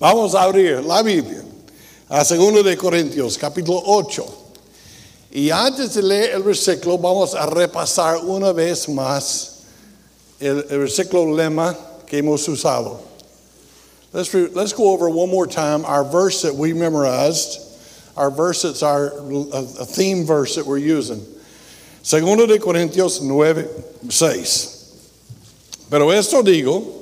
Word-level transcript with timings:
Vamos 0.00 0.34
a 0.34 0.44
abrir 0.44 0.82
la 0.82 1.02
Biblia 1.02 1.44
a 2.08 2.24
2 2.24 2.64
de 2.64 2.74
Corintios, 2.74 3.36
capítulo 3.36 3.82
8. 3.84 4.24
Y 5.32 5.50
antes 5.50 5.92
de 5.92 6.00
leer 6.00 6.36
el 6.36 6.42
versículo, 6.42 6.96
vamos 6.96 7.34
a 7.34 7.44
repasar 7.44 8.24
una 8.24 8.50
vez 8.54 8.88
más 8.88 9.60
el, 10.40 10.64
el 10.70 10.78
versículo 10.78 11.36
lema 11.36 11.76
que 12.06 12.16
hemos 12.16 12.48
usado. 12.48 12.98
Let's, 14.14 14.32
let's 14.32 14.72
go 14.72 14.90
over 14.90 15.10
one 15.10 15.30
more 15.30 15.46
time 15.46 15.84
our 15.84 16.02
verse 16.02 16.40
that 16.42 16.54
we 16.54 16.72
memorized, 16.72 17.60
our 18.16 18.30
verse 18.30 18.62
that's 18.62 18.82
our 18.82 19.10
theme 19.84 20.24
verse 20.24 20.54
that 20.54 20.66
we're 20.66 20.78
using. 20.78 21.20
Segundo 22.02 22.46
de 22.46 22.58
Corintios 22.58 23.20
9, 23.20 23.68
6. 24.08 24.78
Pero 25.90 26.08
esto 26.08 26.42
digo, 26.42 26.99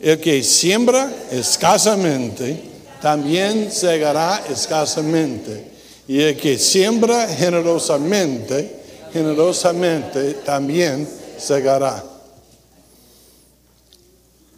el 0.00 0.18
que 0.18 0.42
siembra 0.42 1.12
escasamente, 1.30 2.58
también 3.02 3.70
segará 3.70 4.42
escasamente. 4.48 5.70
Y 6.08 6.20
el 6.22 6.36
que 6.36 6.58
siembra 6.58 7.28
generosamente, 7.28 8.80
generosamente 9.12 10.34
también 10.44 11.06
segará. 11.38 12.02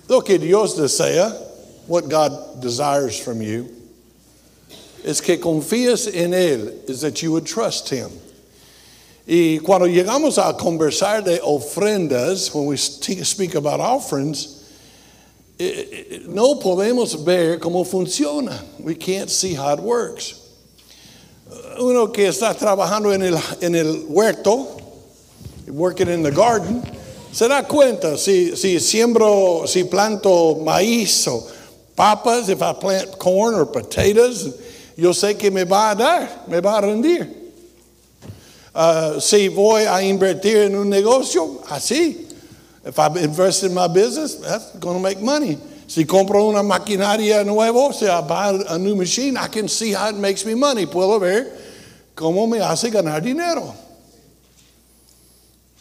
Lo 0.08 0.22
que 0.22 0.38
Dios 0.38 0.76
desea, 0.76 1.36
what 1.88 2.08
God 2.08 2.60
desires 2.60 3.18
from 3.18 3.42
you, 3.42 3.68
es 5.04 5.20
que 5.20 5.40
confíes 5.40 6.06
en 6.06 6.32
Él, 6.32 6.72
is 6.88 7.00
that 7.00 7.20
you 7.20 7.32
would 7.32 7.46
trust 7.46 7.88
Him. 7.90 8.10
Y 9.26 9.58
cuando 9.58 9.86
llegamos 9.86 10.38
a 10.38 10.52
conversar 10.56 11.24
de 11.24 11.38
ofrendas, 11.40 12.54
when 12.54 12.66
we 12.66 12.76
speak 12.76 13.54
about 13.54 13.80
offerings, 13.80 14.61
no 15.58 16.58
podemos 16.58 17.24
ver 17.24 17.58
cómo 17.58 17.84
funciona. 17.84 18.58
We 18.80 18.94
can't 18.94 19.30
see 19.30 19.54
how 19.54 19.72
it 19.72 19.80
works. 19.80 20.34
Uno 21.78 22.08
que 22.08 22.26
está 22.26 22.54
trabajando 22.54 23.12
en 23.14 23.22
el, 23.22 23.38
en 23.60 23.74
el 23.74 24.06
huerto, 24.08 24.66
working 25.68 26.08
in 26.08 26.22
the 26.22 26.30
garden, 26.30 26.82
se 27.32 27.48
da 27.48 27.62
cuenta 27.62 28.18
si, 28.18 28.56
si 28.56 28.78
siembro, 28.78 29.66
si 29.66 29.84
planto 29.84 30.56
maíz 30.56 31.26
o 31.28 31.46
papas, 31.96 32.48
if 32.48 32.62
I 32.62 32.72
plant 32.72 33.18
corn 33.18 33.54
or 33.54 33.66
potatoes, 33.66 34.48
yo 34.96 35.12
sé 35.12 35.38
que 35.38 35.50
me 35.50 35.64
va 35.64 35.92
a 35.92 35.94
dar, 35.94 36.28
me 36.48 36.60
va 36.60 36.78
a 36.78 36.82
rendir. 36.82 37.28
Uh, 38.74 39.20
si 39.20 39.48
voy 39.48 39.82
a 39.82 40.02
invertir 40.02 40.56
en 40.56 40.76
un 40.76 40.88
negocio, 40.88 41.62
así. 41.68 42.26
If 42.84 42.98
I 42.98 43.06
invest 43.20 43.62
in 43.62 43.72
my 43.72 43.86
business, 43.86 44.36
that's 44.36 44.76
going 44.76 44.96
to 44.96 45.02
make 45.02 45.20
money. 45.20 45.58
Si 45.86 46.04
compro 46.04 46.48
una 46.48 46.62
maquinaria 46.62 47.44
nueva, 47.44 47.92
si 47.92 48.06
I 48.06 48.20
buy 48.22 48.60
a 48.68 48.78
new 48.78 48.96
machine, 48.96 49.36
I 49.36 49.46
can 49.46 49.68
see 49.68 49.92
how 49.92 50.08
it 50.08 50.16
makes 50.16 50.44
me 50.44 50.54
money. 50.54 50.86
Puedo 50.86 51.20
ver 51.20 51.52
cómo 52.16 52.48
me 52.48 52.58
hace 52.58 52.90
ganar 52.90 53.20
dinero. 53.20 53.74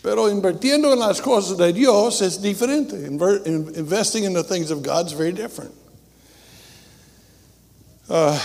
Pero 0.03 0.29
invirtiendo 0.29 0.91
en 0.91 0.99
las 0.99 1.21
cosas 1.21 1.57
de 1.57 1.71
Dios 1.71 2.21
es 2.21 2.39
diferente. 2.39 2.93
Investing 3.05 4.23
in 4.25 4.33
the 4.33 4.43
things 4.43 4.71
of 4.71 4.83
God 4.83 5.05
is 5.07 5.13
very 5.13 5.31
different. 5.31 5.73
Uh, 8.09 8.37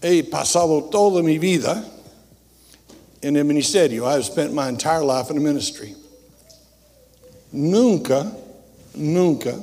he 0.00 0.22
pasado 0.22 0.90
toda 0.90 1.22
mi 1.22 1.38
vida 1.38 1.84
en 3.22 3.36
el 3.36 3.44
ministerio. 3.44 4.06
I've 4.06 4.24
spent 4.24 4.54
my 4.54 4.68
entire 4.68 5.02
life 5.02 5.30
in 5.30 5.36
the 5.36 5.42
ministry. 5.42 5.94
Nunca, 7.52 8.30
nunca 8.94 9.54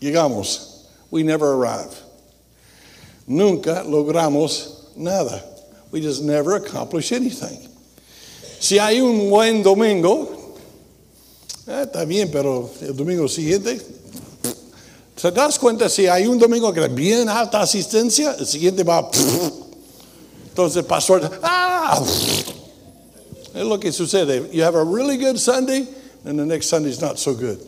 llegamos. 0.00 0.86
We 1.10 1.22
never 1.22 1.52
arrive. 1.52 1.94
Nunca 3.26 3.84
logramos 3.86 4.96
nada. 4.96 5.42
We 5.90 6.00
just 6.00 6.22
never 6.22 6.56
accomplish 6.56 7.12
anything. 7.12 7.68
Si 8.58 8.78
hay 8.78 9.00
un 9.00 9.28
buen 9.28 9.62
domingo, 9.62 10.56
eh, 11.66 11.82
está 11.82 12.04
bien, 12.04 12.30
pero 12.30 12.70
el 12.80 12.96
domingo 12.96 13.28
siguiente, 13.28 13.80
¿te 15.20 15.30
das 15.30 15.58
cuenta 15.58 15.88
si 15.88 16.06
hay 16.06 16.26
un 16.26 16.38
domingo 16.38 16.72
que 16.72 16.84
es 16.84 16.94
bien 16.94 17.28
alta 17.28 17.60
asistencia? 17.60 18.34
El 18.38 18.46
siguiente 18.46 18.84
va, 18.84 19.10
entonces 20.48 20.84
pastor, 20.84 21.40
¡ah! 21.42 22.02
Es 23.54 23.66
lo 23.66 23.78
que 23.78 23.92
sucede. 23.92 24.52
You 24.52 24.62
have 24.62 24.74
a 24.74 24.84
really 24.84 25.18
good 25.18 25.38
Sunday, 25.38 25.86
and 26.24 26.38
the 26.38 26.46
next 26.46 26.68
Sunday 26.68 26.88
is 26.88 27.00
not 27.00 27.18
so 27.18 27.34
good. 27.34 27.58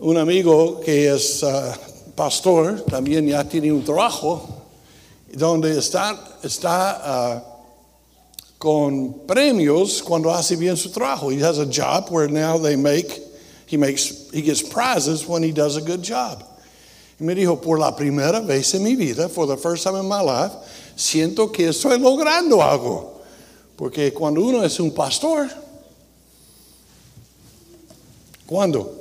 Un 0.00 0.16
amigo 0.16 0.82
que 0.84 1.08
es 1.08 1.44
ah, 1.44 1.76
pastor 2.16 2.78
también 2.90 3.28
ya 3.28 3.44
tiene 3.44 3.72
un 3.72 3.84
trabajo 3.84 4.62
donde 5.32 5.76
está, 5.76 6.18
está 6.42 7.00
ah, 7.00 7.42
con 8.58 9.26
premios 9.26 10.02
cuando 10.02 10.30
hace 10.30 10.56
bien 10.56 10.76
su 10.76 10.90
trabajo. 10.90 11.30
He 11.30 11.38
has 11.38 11.58
a 11.58 11.66
job 11.66 12.10
where 12.10 12.26
now 12.26 12.58
they 12.58 12.74
make, 12.74 13.20
he 13.66 13.76
makes, 13.76 14.28
he 14.32 14.42
gets 14.42 14.60
prizes 14.60 15.24
when 15.28 15.44
he 15.44 15.52
does 15.52 15.76
a 15.76 15.80
good 15.80 16.02
job. 16.02 16.42
Y 17.20 17.24
me 17.24 17.36
dijo, 17.36 17.62
por 17.62 17.78
la 17.78 17.92
primera 17.92 18.40
vez 18.44 18.74
en 18.74 18.82
mi 18.82 18.96
vida, 18.96 19.28
for 19.28 19.46
the 19.46 19.56
first 19.56 19.84
time 19.84 19.94
in 19.94 20.08
my 20.08 20.20
life, 20.20 20.52
siento 20.96 21.52
que 21.52 21.68
estoy 21.68 21.98
logrando 21.98 22.60
algo. 22.60 23.11
Porque 23.82 24.12
cuando 24.12 24.40
uno 24.40 24.62
es 24.62 24.78
un 24.78 24.94
pastor, 24.94 25.48
¿cuándo? 28.46 28.94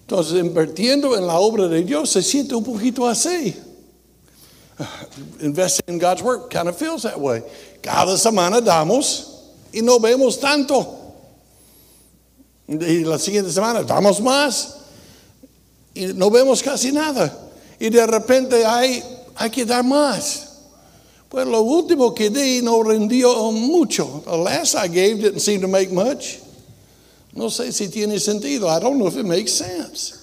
Entonces, 0.00 0.40
invirtiendo 0.40 1.16
en 1.16 1.24
la 1.24 1.38
obra 1.38 1.68
de 1.68 1.84
Dios 1.84 2.10
se 2.10 2.20
siente 2.20 2.56
un 2.56 2.64
poquito 2.64 3.06
así. 3.06 3.54
Investing 5.40 5.84
in 5.86 5.98
God's 6.00 6.20
work 6.20 6.50
kind 6.50 6.66
of 6.66 6.76
feels 6.76 7.02
that 7.02 7.16
way. 7.16 7.44
Cada 7.80 8.18
semana 8.18 8.60
damos 8.60 9.52
y 9.72 9.80
no 9.80 10.00
vemos 10.00 10.40
tanto. 10.40 11.14
Y 12.66 13.04
la 13.04 13.20
siguiente 13.20 13.52
semana 13.52 13.84
damos 13.84 14.20
más 14.20 14.78
y 15.94 16.06
no 16.06 16.28
vemos 16.28 16.60
casi 16.60 16.90
nada. 16.90 17.32
Y 17.78 17.88
de 17.88 18.04
repente 18.04 18.66
hay, 18.66 19.00
hay 19.36 19.48
que 19.48 19.64
dar 19.64 19.84
más. 19.84 20.47
Pues 21.30 21.46
lo 21.46 21.60
último 21.62 22.14
que 22.14 22.30
di 22.30 22.62
no 22.62 22.82
rendió 22.82 23.52
mucho. 23.52 24.22
The 24.24 24.36
last 24.36 24.74
I 24.74 24.88
gave 24.88 25.20
didn't 25.20 25.40
seem 25.40 25.60
to 25.60 25.68
make 25.68 25.90
much. 25.92 26.38
No 27.34 27.46
sé 27.50 27.72
si 27.72 27.88
tiene 27.88 28.18
sentido. 28.18 28.68
I 28.68 28.80
don't 28.80 28.98
know 28.98 29.06
if 29.06 29.16
it 29.16 29.26
makes 29.26 29.52
sense. 29.52 30.14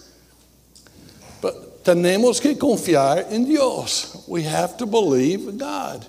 But 1.42 1.84
tenemos 1.84 2.42
que 2.42 2.58
confiar 2.58 3.32
en 3.32 3.46
Dios. 3.46 4.24
We 4.28 4.44
have 4.44 4.78
to 4.78 4.88
believe 4.88 5.58
God. 5.58 6.06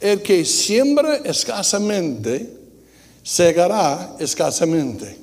El 0.00 0.18
que 0.18 0.44
siembra 0.44 1.16
escasamente, 1.24 2.46
segará 3.24 4.16
escasamente. 4.20 5.16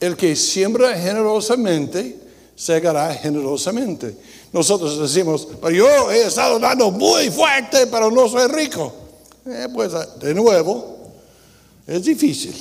El 0.00 0.16
que 0.16 0.34
siembra 0.34 0.98
generosamente, 0.98 2.18
segará 2.56 3.14
generosamente. 3.14 4.16
Nosotros 4.52 4.98
decimos, 4.98 5.48
pero 5.60 5.70
yo 5.70 6.10
he 6.10 6.26
estado 6.26 6.58
dando 6.58 6.90
muy 6.90 7.30
fuerte, 7.30 7.86
pero 7.86 8.10
no 8.10 8.28
soy 8.28 8.48
rico. 8.48 8.92
Eh, 9.46 9.68
pues 9.72 9.92
de 10.20 10.34
nuevo, 10.34 11.12
es 11.86 12.04
difícil. 12.04 12.54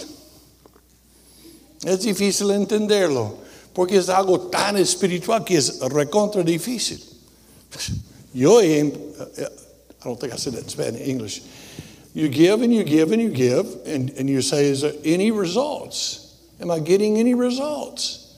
Es 1.83 1.99
difícil 2.01 2.51
entenderlo, 2.51 3.35
porque 3.73 3.97
es 3.97 4.07
algo 4.07 4.39
tan 4.39 4.77
espiritual 4.77 5.43
que 5.43 5.57
es 5.57 5.79
recontra 5.79 6.43
difícil. 6.43 7.03
Yo 8.33 8.59
he, 8.59 8.81
I 8.81 10.03
don't 10.03 10.19
think 10.19 10.33
I 10.33 10.37
said 10.37 10.53
that 10.53 10.63
in 10.63 10.69
Spanish, 10.69 11.07
English. 11.07 11.41
You 12.13 12.29
give 12.29 12.61
and 12.61 12.73
you 12.73 12.83
give 12.83 13.11
and 13.11 13.21
you 13.21 13.29
give, 13.29 13.65
and, 13.85 14.09
and 14.11 14.29
you 14.29 14.41
say, 14.41 14.65
is 14.65 14.81
there 14.81 14.93
any 15.03 15.31
results? 15.31 16.37
Am 16.61 16.71
I 16.71 16.79
getting 16.79 17.17
any 17.17 17.33
results? 17.33 18.37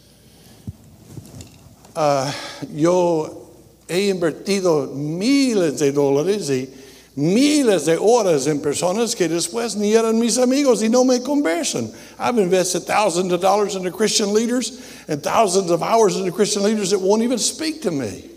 Uh, 1.96 2.32
yo 2.72 3.43
he 3.88 4.10
invertido 4.10 4.94
miles 4.94 5.80
de 5.80 5.92
dólares 5.92 6.50
y 6.50 6.70
miles 7.16 7.86
de 7.86 7.98
horas 7.98 8.48
en 8.48 8.60
personas 8.60 9.16
que 9.16 9.28
después 9.28 9.76
ni 9.76 9.94
eran 9.94 10.20
mis 10.20 10.38
amigos 10.38 10.82
y 10.82 10.90
no 10.90 11.04
me 11.04 11.20
conversan. 11.20 11.94
I've 12.18 12.38
invested 12.38 12.82
thousands 12.82 13.32
of 13.32 13.42
dollars 13.42 13.76
into 13.76 13.92
Christian 13.92 14.34
leaders 14.34 14.82
and 15.08 15.22
thousands 15.22 15.70
of 15.70 15.84
hours 15.84 16.16
into 16.16 16.32
Christian 16.32 16.64
leaders 16.64 16.92
that 16.92 17.00
won't 17.00 17.22
even 17.22 17.38
speak 17.38 17.82
to 17.84 17.92
me. 17.92 18.30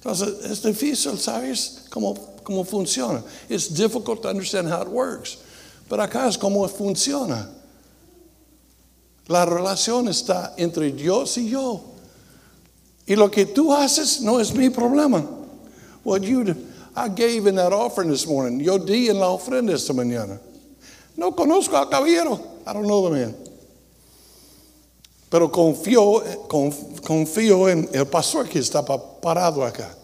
Entonces, 0.00 0.50
es 0.50 0.62
difícil, 0.62 1.18
¿sabes? 1.18 1.88
Cómo, 1.90 2.42
cómo 2.42 2.64
funciona. 2.64 3.22
It's 3.48 3.68
difficult 3.68 4.22
to 4.22 4.28
understand 4.28 4.68
how 4.68 4.82
it 4.82 4.88
works. 4.88 5.36
Pero 5.88 6.02
acá 6.02 6.26
es 6.26 6.36
cómo 6.36 6.68
funciona. 6.68 7.48
La 9.28 9.44
relación 9.44 10.08
está 10.08 10.54
entre 10.58 10.90
Dios 10.90 11.36
y 11.36 11.50
yo. 11.50 11.91
Y 13.06 13.16
lo 13.16 13.30
que 13.30 13.46
tú 13.46 13.72
haces 13.72 14.20
no 14.20 14.38
es 14.38 14.52
mi 14.54 14.70
problema. 14.70 15.24
What 16.04 16.22
you. 16.22 16.54
I 16.94 17.08
gave 17.08 17.46
in 17.46 17.56
that 17.56 17.72
offering 17.72 18.10
this 18.10 18.26
morning. 18.26 18.60
Yo 18.60 18.78
di 18.78 19.08
en 19.08 19.18
la 19.18 19.28
ofrenda 19.28 19.72
esta 19.72 19.92
mañana. 19.92 20.38
No 21.16 21.32
conozco 21.32 21.76
al 21.76 21.88
caballero. 21.88 22.40
I 22.66 22.72
don't 22.72 22.86
know 22.86 23.08
the 23.08 23.10
man. 23.10 23.34
Pero 25.30 25.50
confío, 25.50 26.22
confío 27.02 27.68
en 27.68 27.88
el 27.92 28.06
pastor 28.06 28.46
que 28.48 28.58
está 28.58 28.84
parado 28.84 29.64
acá. 29.64 29.94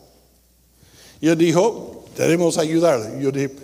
Y 1.20 1.28
él 1.28 1.36
dijo, 1.36 2.04
debemos 2.16 2.56
ayudarle. 2.56 3.22
Yo 3.22 3.30
dije, 3.30 3.54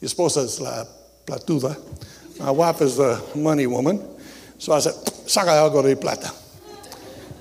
mi 0.00 0.06
esposa 0.06 0.42
es 0.42 0.60
la 0.60 0.86
platuda. 1.24 1.78
My 2.38 2.50
wife 2.50 2.82
is 2.82 2.96
the 2.96 3.18
money 3.34 3.66
woman. 3.66 4.00
So 4.58 4.74
I 4.74 4.80
said, 4.80 4.94
saca 5.26 5.58
algo 5.62 5.82
de 5.82 5.96
plata. 5.96 6.30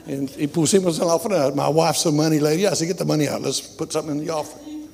Y, 0.08 0.48
pusimos 0.48 1.00
en 1.00 1.08
la 1.08 1.16
ofrenda. 1.16 1.56
My 1.56 1.70
wife's 1.70 2.04
the 2.04 2.12
money 2.12 2.40
lady. 2.40 2.68
I 2.68 2.74
said, 2.74 2.88
get 2.88 2.98
the 2.98 3.06
money 3.06 3.28
out. 3.28 3.42
Let's 3.42 3.62
put 3.62 3.92
something 3.92 4.18
in 4.18 4.26
the 4.26 4.34
offering. 4.34 4.90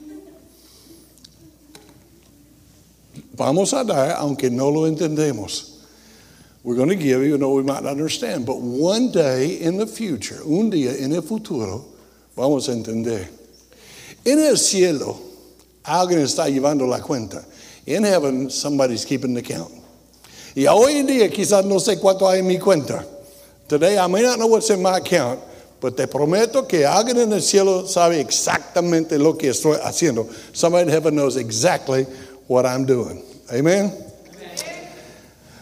Vamos 3.35 3.73
a 3.73 3.83
dar, 3.83 4.17
aunque 4.17 4.49
no 4.49 4.69
lo 4.69 4.89
entendemos. 4.89 5.75
We're 6.63 6.75
going 6.75 6.89
to 6.89 6.95
give, 6.95 7.23
even 7.23 7.39
though 7.39 7.53
we 7.53 7.63
might 7.63 7.83
not 7.83 7.91
understand. 7.91 8.45
But 8.45 8.59
one 8.59 9.11
day 9.11 9.61
in 9.61 9.77
the 9.77 9.87
future, 9.87 10.41
un 10.43 10.69
día 10.69 10.99
en 10.99 11.13
el 11.13 11.21
futuro, 11.21 11.85
vamos 12.35 12.67
a 12.67 12.73
entender. 12.73 13.29
En 14.25 14.39
el 14.39 14.57
cielo, 14.57 15.17
alguien 15.85 16.19
está 16.19 16.49
llevando 16.49 16.85
la 16.87 16.99
cuenta. 16.99 17.45
In 17.85 18.03
heaven, 18.03 18.49
somebody's 18.49 19.05
keeping 19.05 19.33
the 19.33 19.41
count. 19.41 19.71
Y 20.55 20.65
hoy 20.65 20.97
en 20.97 21.05
día 21.05 21.29
quizás 21.29 21.63
no 21.63 21.79
sé 21.79 21.99
cuánto 21.99 22.27
hay 22.27 22.39
en 22.39 22.47
mi 22.47 22.57
cuenta. 22.57 23.05
Today 23.67 23.97
I 23.97 24.07
may 24.07 24.21
not 24.21 24.39
know 24.39 24.47
what's 24.47 24.69
in 24.69 24.81
my 24.81 24.97
account, 24.97 25.41
but 25.81 25.97
te 25.97 26.05
prometo 26.05 26.67
que 26.67 26.85
alguien 26.85 27.17
en 27.17 27.33
el 27.33 27.41
cielo 27.41 27.85
sabe 27.85 28.19
exactamente 28.19 29.19
lo 29.19 29.33
que 29.33 29.49
estoy 29.49 29.77
haciendo. 29.79 30.31
Somebody 30.55 30.83
in 30.83 30.89
heaven 30.89 31.15
knows 31.15 31.35
exactly 31.35 32.03
what 32.47 32.65
I'm 32.65 32.85
doing. 32.85 33.21
Amen. 33.51 33.91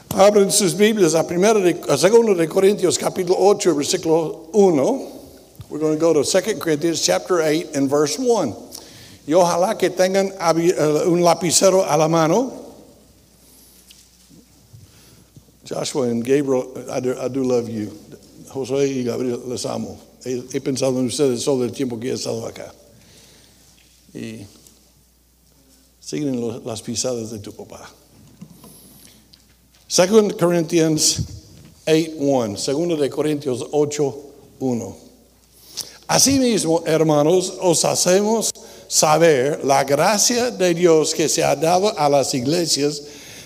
Abren 0.10 0.52
sus 0.52 0.76
Biblias 0.76 1.16
a, 1.16 1.24
primera 1.24 1.60
a 1.90 1.98
segundo 1.98 2.36
de 2.36 2.48
Corintios 2.48 2.98
capítulo 2.98 3.38
8 3.38 3.74
versículo 3.74 4.50
1. 4.54 5.12
We're 5.70 5.80
going 5.80 5.96
to 5.96 6.00
go 6.00 6.14
to 6.14 6.24
2 6.24 6.60
Corinthians 6.60 7.04
chapter 7.04 7.42
8 7.42 7.76
and 7.76 7.90
verse 7.90 8.20
1. 8.20 8.56
Y 9.28 9.34
ojalá 9.34 9.78
que 9.80 9.90
tengan 9.90 10.28
eh, 10.28 11.08
un 11.08 11.22
lapicero 11.22 11.84
a 11.90 11.98
la 11.98 12.08
mano. 12.08 12.65
Joshua 15.66 16.04
and 16.04 16.24
Gabriel, 16.24 16.72
I 16.92 17.00
do, 17.00 17.20
I 17.20 17.28
do 17.28 17.44
love 17.44 17.68
you. 17.68 17.92
José 18.50 18.88
y 18.88 19.04
Gabriel, 19.04 19.42
les 19.48 19.66
amo. 19.66 20.00
He, 20.24 20.62
pensado 20.62 21.00
en 21.00 21.08
ustedes 21.08 21.44
todo 21.44 21.64
el 21.64 21.72
tiempo 21.72 22.00
que 22.00 22.10
he 22.10 22.14
estado 22.14 22.46
acá. 22.48 22.72
Y 24.14 24.46
siguen 26.00 26.64
las 26.64 26.82
pisadas 26.82 27.32
de 27.32 27.40
tu 27.40 27.52
papá. 27.52 27.90
2 29.90 30.34
Corinthians 30.34 31.22
8:1, 31.86 32.58
segundo 32.58 33.10
Corintios 33.10 33.66
8:1. 33.72 34.96
Asimismo, 36.08 36.84
hermanos, 36.86 37.54
os 37.60 37.84
hacemos 37.86 38.52
saber 38.88 39.66
la 39.66 39.84
gracia 39.84 40.52
de 40.52 40.74
Dios 40.76 41.14
que 41.14 41.28
se 41.28 41.44
ha 41.44 41.56
dado 41.56 41.98
a 41.98 42.08
las 42.08 42.34
iglesias 42.36 43.02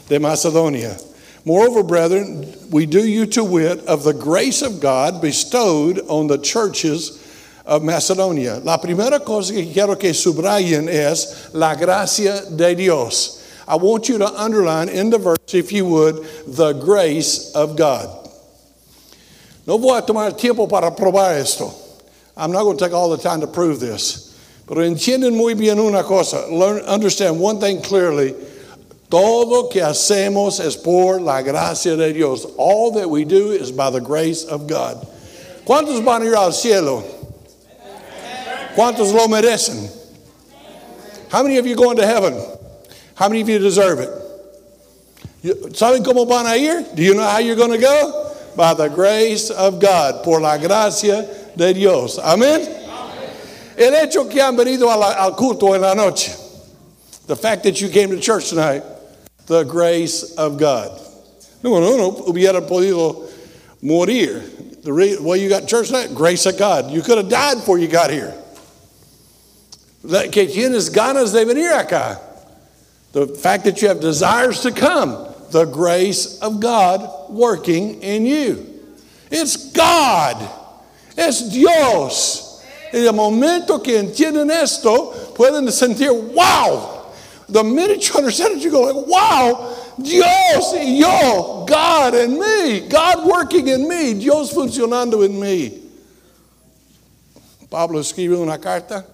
de 0.10 0.20
Macedonia. 0.20 0.98
Moreover, 1.46 1.84
brethren, 1.84 2.54
we 2.70 2.86
do 2.86 3.06
you 3.08 3.26
to 3.28 3.44
wit 3.44 3.80
of 3.86 4.04
the 4.04 4.14
grace 4.14 4.62
of 4.62 4.80
God 4.80 5.22
bestowed 5.22 6.00
on 6.08 6.28
the 6.28 6.38
churches 6.38 7.26
of 7.66 7.84
Macedonia. 7.84 8.60
La 8.60 8.78
primera 8.78 9.20
cosa 9.24 9.54
que 9.54 9.72
quiero 9.72 9.96
que 9.96 10.10
subrayen 10.10 10.88
es 10.90 11.54
la 11.54 11.76
gracia 11.76 12.50
de 12.50 12.76
Dios. 12.76 13.38
I 13.68 13.76
want 13.76 14.10
you 14.10 14.18
to 14.18 14.28
underline 14.28 14.90
in 14.90 15.12
the 15.12 15.20
verse, 15.20 15.54
if 15.54 15.72
you 15.72 15.86
would, 15.86 16.28
the 16.48 16.74
grace 16.74 17.54
of 17.54 17.78
God. 17.78 18.10
No 19.68 19.78
voy 19.78 20.00
a 20.00 20.02
tomar 20.02 20.32
tiempo 20.32 20.68
para 20.68 20.90
probar 20.90 21.40
esto. 21.40 21.72
I'm 22.36 22.52
not 22.52 22.64
going 22.64 22.78
to 22.78 22.84
take 22.84 22.94
all 22.94 23.10
the 23.10 23.22
time 23.22 23.42
to 23.42 23.48
prove 23.48 23.80
this. 23.80 24.36
Pero 24.68 24.78
entienden 24.78 25.38
muy 25.38 25.54
bien 25.54 25.78
una 25.78 26.04
cosa. 26.04 26.48
Learn, 26.50 26.82
understand 26.86 27.40
one 27.40 27.60
thing 27.60 27.82
clearly. 27.82 28.34
Todo 29.10 29.70
que 29.70 29.82
hacemos 29.82 30.60
es 30.60 30.76
por 30.76 31.20
la 31.20 31.42
gracia 31.42 31.96
de 31.96 32.14
Dios. 32.14 32.46
All 32.58 32.92
that 32.92 33.10
we 33.10 33.26
do 33.26 33.52
is 33.52 33.72
by 33.72 33.90
the 33.90 34.00
grace 34.00 34.44
of 34.44 34.68
God. 34.68 35.08
¿Cuántos 35.66 36.04
van 36.04 36.22
a 36.22 36.26
ir 36.26 36.36
al 36.36 36.52
cielo? 36.52 37.04
¿Cuántos 38.76 39.12
lo 39.14 39.28
merecen? 39.28 39.90
How 41.30 41.44
many 41.44 41.58
of 41.58 41.66
you 41.66 41.76
going 41.76 41.98
to 41.98 42.06
heaven? 42.06 42.40
How 43.16 43.30
many 43.30 43.42
of 43.42 43.50
you 43.50 43.60
deserve 43.60 44.00
it? 44.00 44.10
¿Saben 45.74 46.04
cómo 46.04 46.28
van 46.28 46.46
a 46.46 46.56
ir? 46.56 46.86
Do 46.96 47.02
you 47.02 47.16
know 47.16 47.28
how 47.28 47.40
you're 47.40 47.56
going 47.56 47.72
to 47.72 47.78
go? 47.78 48.36
By 48.56 48.74
the 48.74 48.90
grace 48.90 49.50
of 49.50 49.80
God, 49.80 50.24
por 50.24 50.40
la 50.40 50.58
gracia 50.58 51.28
de 51.56 51.74
Dios. 51.74 52.20
Amén. 52.20 52.76
El 53.78 53.94
hecho 53.94 54.30
que 54.30 54.42
han 54.42 54.56
venido 54.56 54.90
al 54.90 55.36
culto 55.36 55.74
en 55.74 55.82
la 55.82 55.94
noche, 55.94 56.32
the 57.28 57.36
fact 57.36 57.64
that 57.64 57.80
you 57.80 57.90
came 57.90 58.10
to 58.10 58.20
church 58.20 58.50
tonight, 58.50 58.84
the 59.50 59.64
grace 59.64 60.36
of 60.36 60.58
God. 60.58 60.92
No, 61.64 61.80
no, 61.80 61.98
no, 61.98 62.12
hubiera 62.12 62.62
podido 62.62 63.28
morir. 63.82 64.84
The 64.84 64.94
re- 64.94 65.18
way 65.18 65.40
you 65.40 65.50
got 65.50 65.68
church 65.68 65.88
tonight, 65.88 66.14
grace 66.14 66.46
of 66.46 66.58
God. 66.58 66.92
You 66.92 67.02
could 67.02 67.18
have 67.18 67.30
died 67.30 67.56
before 67.58 67.80
you 67.80 67.88
got 67.88 68.12
here. 68.12 68.34
Que 70.04 70.46
tienes 70.46 70.90
ganas 70.90 71.34
de 71.34 71.44
venir 71.44 71.74
acá. 71.74 72.22
The 73.12 73.28
fact 73.28 73.66
that 73.66 73.82
you 73.82 73.88
have 73.88 74.00
desires 74.00 74.62
to 74.62 74.72
come, 74.72 75.18
the 75.50 75.66
grace 75.66 76.40
of 76.40 76.60
God 76.60 77.32
working 77.32 78.04
in 78.04 78.28
you. 78.28 78.66
It's 79.32 79.72
God. 79.72 80.48
It's 81.18 81.50
Dios. 81.50 82.64
En 82.94 83.04
el 83.04 83.14
momento 83.14 83.80
que 83.80 83.98
entienden 83.98 84.52
esto, 84.52 85.34
pueden 85.34 85.68
sentir, 85.72 86.14
wow. 86.34 86.99
The 87.52 87.64
minute 87.64 88.08
you 88.08 88.16
understand 88.16 88.58
it, 88.58 88.64
you 88.64 88.72
go 88.72 88.82
like, 88.82 89.08
wow, 89.08 89.76
Dios 90.02 90.74
y 90.74 90.98
yo, 91.00 91.66
God 91.68 92.14
and 92.14 92.38
me, 92.38 92.88
God 92.88 93.28
working 93.28 93.68
in 93.68 93.88
me, 93.88 94.14
Dios 94.14 94.54
funcionando 94.54 95.26
en 95.26 95.34
mí. 95.34 95.80
Pablo 97.70 98.00
escribe 98.00 98.36
una 98.40 98.58
carta 98.58 99.06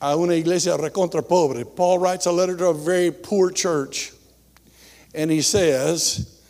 a 0.00 0.16
una 0.16 0.34
iglesia 0.34 0.76
recontra 0.76 1.26
pobre. 1.26 1.64
Paul 1.64 1.98
writes 1.98 2.26
a 2.26 2.32
letter 2.32 2.56
to 2.56 2.66
a 2.66 2.74
very 2.74 3.10
poor 3.10 3.50
church, 3.50 4.12
and 5.14 5.30
he 5.30 5.42
says, 5.42 6.40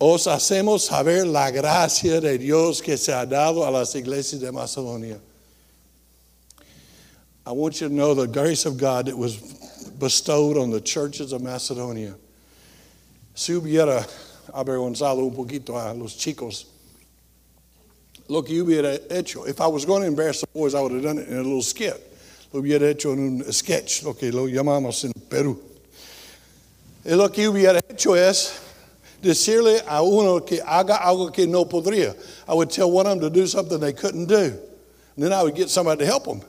os 0.00 0.26
hacemos 0.26 0.88
saber 0.88 1.24
la 1.24 1.50
gracia 1.50 2.20
de 2.20 2.36
Dios 2.38 2.80
que 2.80 2.96
se 2.96 3.12
ha 3.12 3.24
dado 3.24 3.66
a 3.66 3.70
las 3.70 3.94
iglesias 3.94 4.40
de 4.40 4.50
Macedonia. 4.50 5.20
I 7.44 7.52
want 7.52 7.80
you 7.80 7.88
to 7.88 7.94
know 7.94 8.14
the 8.14 8.26
grace 8.26 8.66
of 8.66 8.78
God 8.78 9.06
that 9.06 9.16
was 9.16 9.36
bestowed 9.98 10.56
on 10.56 10.70
the 10.70 10.80
churches 10.80 11.32
of 11.32 11.42
Macedonia. 11.42 12.14
Si 13.34 13.52
avergonzado 13.52 15.18
un 15.18 15.34
poquito 15.34 15.70
a 15.70 15.92
los 15.94 16.14
chicos, 16.14 16.66
lo 18.28 18.42
que 18.42 18.62
hubiera 18.62 18.98
hecho, 19.10 19.44
if 19.44 19.60
I 19.60 19.66
was 19.66 19.84
going 19.84 20.02
to 20.02 20.08
embarrass 20.08 20.40
the 20.40 20.46
boys, 20.54 20.74
I 20.74 20.80
would 20.80 20.92
have 20.92 21.02
done 21.02 21.18
it 21.18 21.28
in 21.28 21.34
a 21.34 21.42
little 21.42 21.62
skit. 21.62 22.00
Lo 22.52 22.60
hubiera 22.62 22.82
hecho 22.82 23.12
en 23.12 23.18
un 23.18 23.52
sketch, 23.52 24.04
lo 24.04 24.12
que 24.12 24.30
lo 24.30 24.46
llamamos 24.46 25.04
en 25.04 25.12
Perú. 25.28 25.58
Y 27.04 27.14
lo 27.14 27.28
que 27.28 27.48
hubiera 27.48 27.80
hecho 27.90 28.14
es 28.14 28.60
decirle 29.20 29.82
a 29.88 30.02
uno 30.02 30.40
que 30.40 30.60
haga 30.60 30.98
algo 30.98 31.32
que 31.32 31.46
no 31.46 31.64
podría. 31.64 32.14
I 32.46 32.54
would 32.54 32.70
tell 32.70 32.90
one 32.90 33.06
of 33.06 33.18
them 33.18 33.20
to 33.20 33.30
do 33.30 33.46
something 33.46 33.80
they 33.80 33.92
couldn't 33.92 34.26
do. 34.26 34.58
And 35.16 35.24
then 35.24 35.32
I 35.32 35.42
would 35.42 35.56
get 35.56 35.70
somebody 35.70 35.98
to 36.00 36.06
help 36.06 36.24
them. 36.24 36.42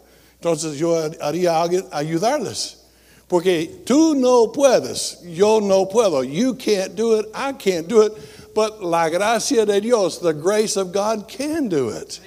Entonces 0.43 0.77
yo 0.77 1.09
haría 1.21 1.61
ayudarles. 1.91 2.75
Porque 3.29 3.83
tú 3.85 4.13
no 4.13 4.51
puedes, 4.51 5.19
yo 5.23 5.61
no 5.61 5.85
puedo. 5.85 6.21
You 6.21 6.55
can't 6.55 6.95
do 6.95 7.17
it, 7.17 7.27
I 7.33 7.53
can't 7.53 7.87
do 7.87 8.01
it. 8.01 8.11
But 8.53 8.83
la 8.83 9.07
gracia 9.07 9.65
de 9.65 9.79
Dios, 9.79 10.19
the 10.19 10.33
grace 10.33 10.75
of 10.75 10.91
God 10.91 11.29
can 11.29 11.69
do 11.69 11.89
it. 11.89 12.19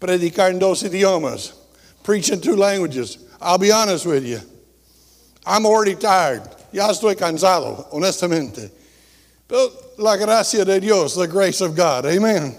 Predicar 0.00 0.50
en 0.50 0.60
dos 0.60 0.84
idiomas, 0.84 1.52
preach 2.04 2.30
in 2.30 2.40
two 2.40 2.54
languages. 2.54 3.18
I'll 3.40 3.58
be 3.58 3.72
honest 3.72 4.06
with 4.06 4.24
you. 4.24 4.38
I'm 5.44 5.66
already 5.66 5.96
tired. 5.96 6.42
Ya 6.72 6.88
estoy 6.90 7.16
cansado, 7.16 7.92
honestamente. 7.92 8.70
But 9.48 9.98
la 9.98 10.16
gracia 10.16 10.64
de 10.64 10.78
Dios, 10.78 11.16
the 11.16 11.26
grace 11.26 11.60
of 11.60 11.74
God. 11.74 12.06
Amen. 12.06 12.56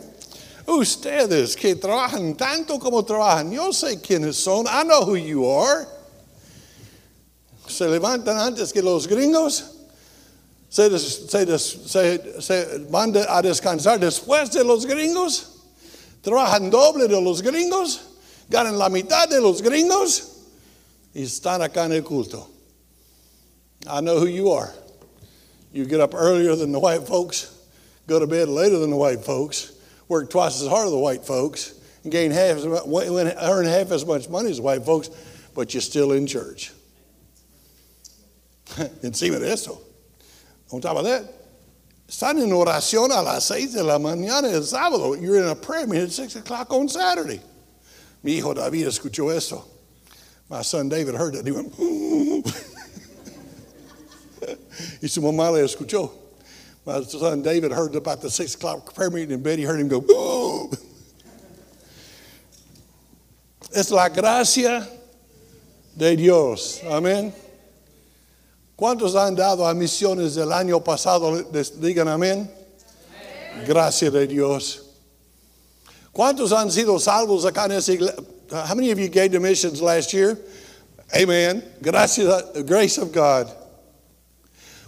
Ustedes 0.68 1.56
que 1.56 1.76
trabajan 1.76 2.36
tanto 2.36 2.78
como 2.78 3.04
trabajan, 3.04 3.52
yo 3.52 3.72
sé 3.72 4.02
quiénes 4.02 4.36
son. 4.36 4.68
I 4.68 4.84
know 4.84 5.06
who 5.06 5.16
you 5.16 5.46
are. 5.50 5.88
Se 7.68 7.88
levantan 7.88 8.38
antes 8.38 8.74
que 8.74 8.82
los 8.82 9.08
gringos. 9.08 9.64
Se, 10.70 10.90
des, 10.90 11.30
se, 11.30 11.46
des, 11.46 11.62
se, 11.62 12.42
se 12.42 12.80
van 12.90 13.16
a 13.16 13.42
descansar 13.42 13.98
después 13.98 14.52
de 14.52 14.64
los 14.66 14.86
gringos. 14.86 15.48
Trabajan 16.22 16.70
doble 16.70 17.08
de 17.08 17.22
los 17.22 17.42
gringos. 17.42 18.02
Ganan 18.50 18.78
la 18.78 18.90
mitad 18.90 19.30
de 19.30 19.40
los 19.40 19.62
gringos. 19.62 20.24
Y 21.14 21.24
están 21.24 21.62
acá 21.62 21.86
en 21.86 21.94
el 21.94 22.04
culto. 22.04 22.50
I 23.88 24.02
know 24.02 24.20
who 24.20 24.28
you 24.28 24.52
are. 24.52 24.74
You 25.72 25.86
get 25.86 26.02
up 26.02 26.14
earlier 26.14 26.56
than 26.56 26.72
the 26.72 26.80
white 26.80 27.08
folks, 27.08 27.54
go 28.08 28.20
to 28.20 28.28
bed 28.28 28.50
later 28.50 28.80
than 28.80 28.90
the 28.90 28.96
white 28.96 29.24
folks, 29.24 29.74
work 30.08 30.30
twice 30.30 30.62
as 30.62 30.68
hard 30.68 30.86
as 30.86 30.92
the 30.92 30.98
white 30.98 31.26
folks, 31.26 31.74
and 32.04 32.12
gain 32.12 32.32
half 32.32 32.58
as 32.58 32.66
much, 32.66 32.86
earn 32.88 33.66
half 33.66 33.92
as 33.92 34.06
much 34.06 34.30
money 34.30 34.50
as 34.50 34.62
white 34.62 34.84
folks, 34.86 35.10
but 35.54 35.74
you're 35.74 35.82
still 35.82 36.12
in 36.12 36.28
church. 36.28 36.72
Encima 39.04 39.40
de 39.40 39.52
eso. 39.52 39.80
On 40.72 40.82
top 40.82 40.98
of 40.98 41.06
that, 41.06 41.24
están 42.08 42.42
en 42.42 42.50
oración 42.52 43.10
a 43.10 43.22
las 43.22 43.46
seis 43.46 43.74
de 43.74 43.84
la 43.84 43.98
mañana 43.98 44.52
el 44.54 44.62
sábado. 44.62 45.20
You're 45.20 45.38
in 45.38 45.48
a 45.48 45.56
prayer 45.56 45.88
meeting 45.88 46.06
at 46.06 46.12
six 46.12 46.36
o'clock 46.36 46.72
on 46.74 46.90
Saturday. 46.90 47.42
Mi 48.24 48.40
hijo 48.40 48.54
David 48.54 48.88
escuchó 48.88 49.34
eso. 49.34 49.64
My 50.50 50.62
son 50.62 50.90
David 50.90 51.16
heard 51.16 51.36
it. 51.36 51.46
He 51.46 51.52
went, 51.52 51.74
y 55.02 55.08
su 55.08 55.22
mamá 55.22 55.52
le 55.52 55.64
escuchó. 55.64 56.12
My 56.88 57.02
son 57.02 57.42
David 57.42 57.74
heard 57.74 57.96
about 57.96 58.22
the 58.22 58.32
six 58.32 58.56
o'clock 58.56 58.96
prayer 58.96 59.10
meeting 59.10 59.32
in 59.32 59.44
bed. 59.44 59.60
He 59.60 59.66
heard 59.66 59.82
him 59.82 59.90
go, 59.90 60.00
Boom! 60.00 60.72
Es 63.76 63.92
la 63.92 64.08
gracia 64.08 64.88
de 65.98 66.16
Dios. 66.16 66.80
Amén. 66.86 67.34
¿Cuántos 68.80 69.16
han 69.16 69.36
dado 69.36 69.66
a 69.66 69.74
misiones 69.74 70.36
del 70.36 70.54
año 70.54 70.82
pasado? 70.82 71.44
Digan 71.52 72.08
amén. 72.08 72.50
Gracias 73.66 74.14
de 74.14 74.26
Dios. 74.26 74.84
¿Cuántos 76.14 76.54
han 76.54 76.72
sido 76.72 76.98
salvos 77.02 77.44
acá 77.44 77.66
en 77.66 77.74
esa 77.74 77.92
iglesia? 77.92 78.24
How 78.50 78.76
many 78.76 78.92
of 78.92 78.98
you 78.98 79.10
gave 79.10 79.34
to 79.34 79.42
missions 79.42 79.82
last 79.82 80.14
year? 80.14 80.38
Amen. 81.14 81.62
Gracias, 81.82 82.54
The 82.54 82.64
grace 82.64 82.98
of 82.98 83.12
God. 83.12 83.54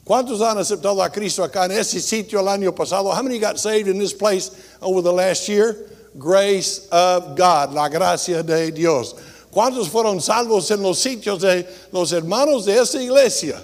¿Cuántos 0.10 0.42
han 0.42 0.58
aceptado 0.58 1.04
a 1.04 1.12
Cristo 1.12 1.44
acá 1.44 1.66
en 1.66 1.86
sitio 1.86 2.40
el 2.40 2.48
año 2.48 2.74
pasado? 2.74 3.14
How 3.14 3.22
many 3.22 3.38
got 3.38 3.60
saved 3.60 3.88
in 3.88 4.00
this 4.00 4.12
place 4.12 4.50
over 4.82 5.04
the 5.04 5.14
last 5.14 5.48
year? 5.48 5.86
Grace 6.18 6.88
of 6.92 7.36
God, 7.38 7.74
la 7.74 7.90
gracia 7.90 8.42
de 8.42 8.72
Dios. 8.72 9.14
¿Cuántos 9.52 9.88
fueron 9.88 10.20
salvos 10.20 10.72
en 10.72 10.82
los 10.82 10.98
sitios 10.98 11.42
de 11.42 11.64
los 11.92 12.12
hermanos 12.12 12.66
de 12.66 13.04
iglesia? 13.04 13.62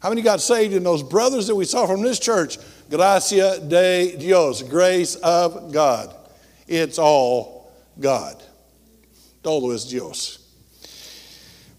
How 0.00 0.08
many 0.08 0.22
got 0.22 0.40
saved 0.40 0.74
in 0.74 0.82
those 0.82 1.04
brothers 1.04 1.46
that 1.46 1.54
we 1.54 1.64
saw 1.64 1.86
from 1.86 2.02
this 2.02 2.18
church? 2.18 2.58
Gracia 2.90 3.60
de 3.60 4.16
Dios, 4.16 4.62
grace 4.62 5.14
of 5.14 5.70
God. 5.72 6.12
It's 6.66 6.98
all 6.98 7.70
God. 8.00 8.42
Todo 9.44 9.70
es 9.70 9.84
Dios. 9.84 10.40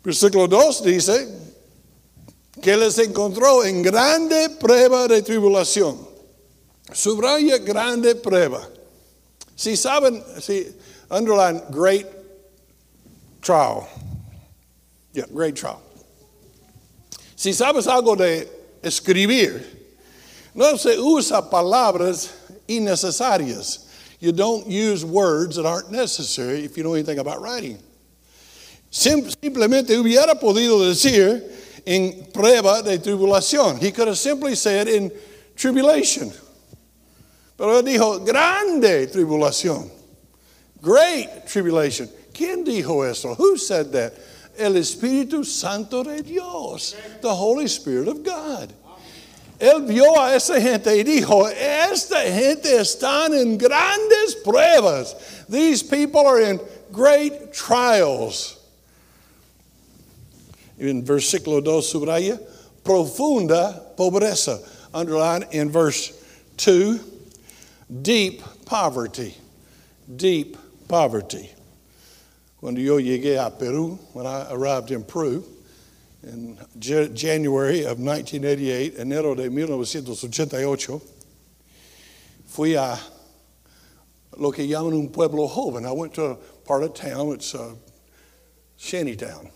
Versículo 0.05 0.49
2 0.49 0.81
dice 0.85 1.42
que 2.61 2.77
les 2.77 2.97
encontró 2.99 3.63
en 3.63 3.81
grande 3.81 4.49
prueba 4.59 5.07
de 5.07 5.21
tribulación. 5.21 5.97
Subraya 6.91 7.57
grande 7.57 8.15
prueba. 8.15 8.67
Si 9.55 9.75
saben, 9.75 10.23
si 10.41 10.67
underline 11.09 11.61
great 11.71 12.07
trial. 13.41 13.87
Yeah, 15.13 15.25
great 15.33 15.55
trial. 15.55 15.81
Si 17.35 17.51
sabes 17.51 17.87
algo 17.87 18.15
de 18.15 18.47
escribir, 18.83 19.61
no 20.55 20.77
se 20.77 20.97
usa 20.97 21.49
palabras 21.49 22.31
innecesarias. 22.67 23.89
You 24.19 24.31
don't 24.31 24.67
use 24.67 25.03
words 25.03 25.57
that 25.57 25.65
aren't 25.65 25.91
necessary 25.91 26.63
if 26.63 26.77
you 26.77 26.83
know 26.83 26.93
anything 26.93 27.19
about 27.19 27.41
writing. 27.41 27.79
Simplemente 28.89 29.97
hubiera 29.97 30.39
podido 30.39 30.79
decir 30.79 31.43
en 31.85 32.27
prueba 32.33 32.83
de 32.83 32.97
tribulación. 32.97 33.79
He 33.79 33.91
could 33.91 34.07
have 34.07 34.17
simply 34.17 34.55
said 34.55 34.87
in 34.87 35.11
tribulation. 35.55 36.31
Pero 37.57 37.81
él 37.81 37.83
dijo 37.83 38.25
grande 38.25 39.07
tribulación. 39.07 39.89
Great 40.81 41.47
tribulation. 41.47 42.09
¿Quién 42.33 42.65
dijo 42.65 43.09
eso? 43.09 43.35
Who 43.35 43.57
said 43.57 43.91
that? 43.91 44.13
el 44.57 44.75
Espíritu 44.77 45.45
Santo 45.45 46.03
de 46.03 46.21
Dios, 46.21 46.95
the 47.21 47.33
Holy 47.33 47.67
Spirit 47.67 48.07
of 48.07 48.23
God. 48.23 48.73
Él 49.59 49.87
vio 49.87 50.15
a 50.19 50.35
esa 50.35 50.59
gente 50.59 50.87
y 50.87 51.03
dijo, 51.03 51.47
esta 51.47 52.21
gente 52.21 52.75
están 52.75 53.33
en 53.33 53.57
grandes 53.57 54.35
pruebas. 54.43 55.15
These 55.47 55.83
people 55.83 56.27
are 56.27 56.41
in 56.41 56.59
great 56.91 57.53
trials. 57.53 58.57
En 60.89 61.05
versículo 61.05 61.63
2 61.63 61.81
subraya, 61.81 62.39
profunda 62.83 63.95
pobreza. 63.95 64.59
Underline 64.93 65.45
in 65.51 65.69
verse 65.69 66.11
2, 66.57 66.99
deep 68.01 68.41
poverty. 68.65 69.33
Deep 70.13 70.57
poverty. 70.89 71.49
Cuando 72.57 72.81
yo 72.81 72.97
llegué 72.97 73.37
a 73.37 73.49
Perú, 73.49 73.97
when 74.13 74.25
I 74.25 74.47
arrived 74.51 74.91
in 74.91 75.03
Peru, 75.03 75.45
in 76.23 76.57
January 76.79 77.85
of 77.85 77.99
1988, 77.99 78.97
enero 78.97 79.35
de 79.35 79.49
1988, 79.49 81.01
fui 82.45 82.75
a 82.75 82.99
lo 84.37 84.51
que 84.51 84.65
llaman 84.65 84.93
un 84.93 85.09
pueblo 85.09 85.47
joven. 85.47 85.85
I 85.85 85.91
went 85.91 86.13
to 86.15 86.25
a 86.25 86.35
part 86.65 86.83
of 86.83 86.93
town, 86.93 87.29
it's 87.33 87.53
a 87.53 87.73
shanty 88.77 89.15
town. 89.15 89.49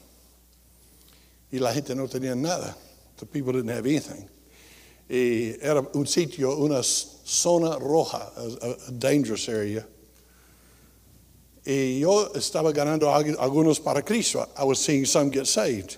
Y 1.52 1.60
la 1.60 1.74
gente 1.74 1.96
no 1.96 2.08
tenía 2.08 2.36
nada. 2.36 2.76
The 3.18 3.26
people 3.26 3.54
didn't 3.54 3.70
have 3.70 3.86
anything. 3.86 4.28
Y 5.10 5.56
era 5.62 5.82
un 5.94 6.06
sitio, 6.06 6.58
una 6.58 6.84
zona 6.84 7.78
roja, 7.80 8.32
a, 8.36 8.90
a 8.90 8.92
dangerous 8.92 9.48
area. 9.48 9.86
Y 11.66 12.00
yo 12.00 12.32
estaba 12.34 12.72
ganando 12.72 13.14
algunos 13.14 13.80
para 13.80 14.02
Cristo. 14.02 14.48
I 14.58 14.64
was 14.64 14.80
seeing 14.80 15.06
some 15.06 15.30
get 15.30 15.48
saved. 15.48 15.98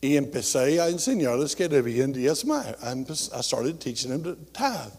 Y 0.00 0.16
empecé 0.16 0.80
a 0.80 0.88
enseñarles 0.88 1.54
que 1.54 1.68
debían 1.68 2.12
diezmar. 2.12 2.76
I 2.82 3.40
started 3.40 3.80
teaching 3.80 4.10
them 4.10 4.22
to 4.24 4.36
tithe. 4.52 4.92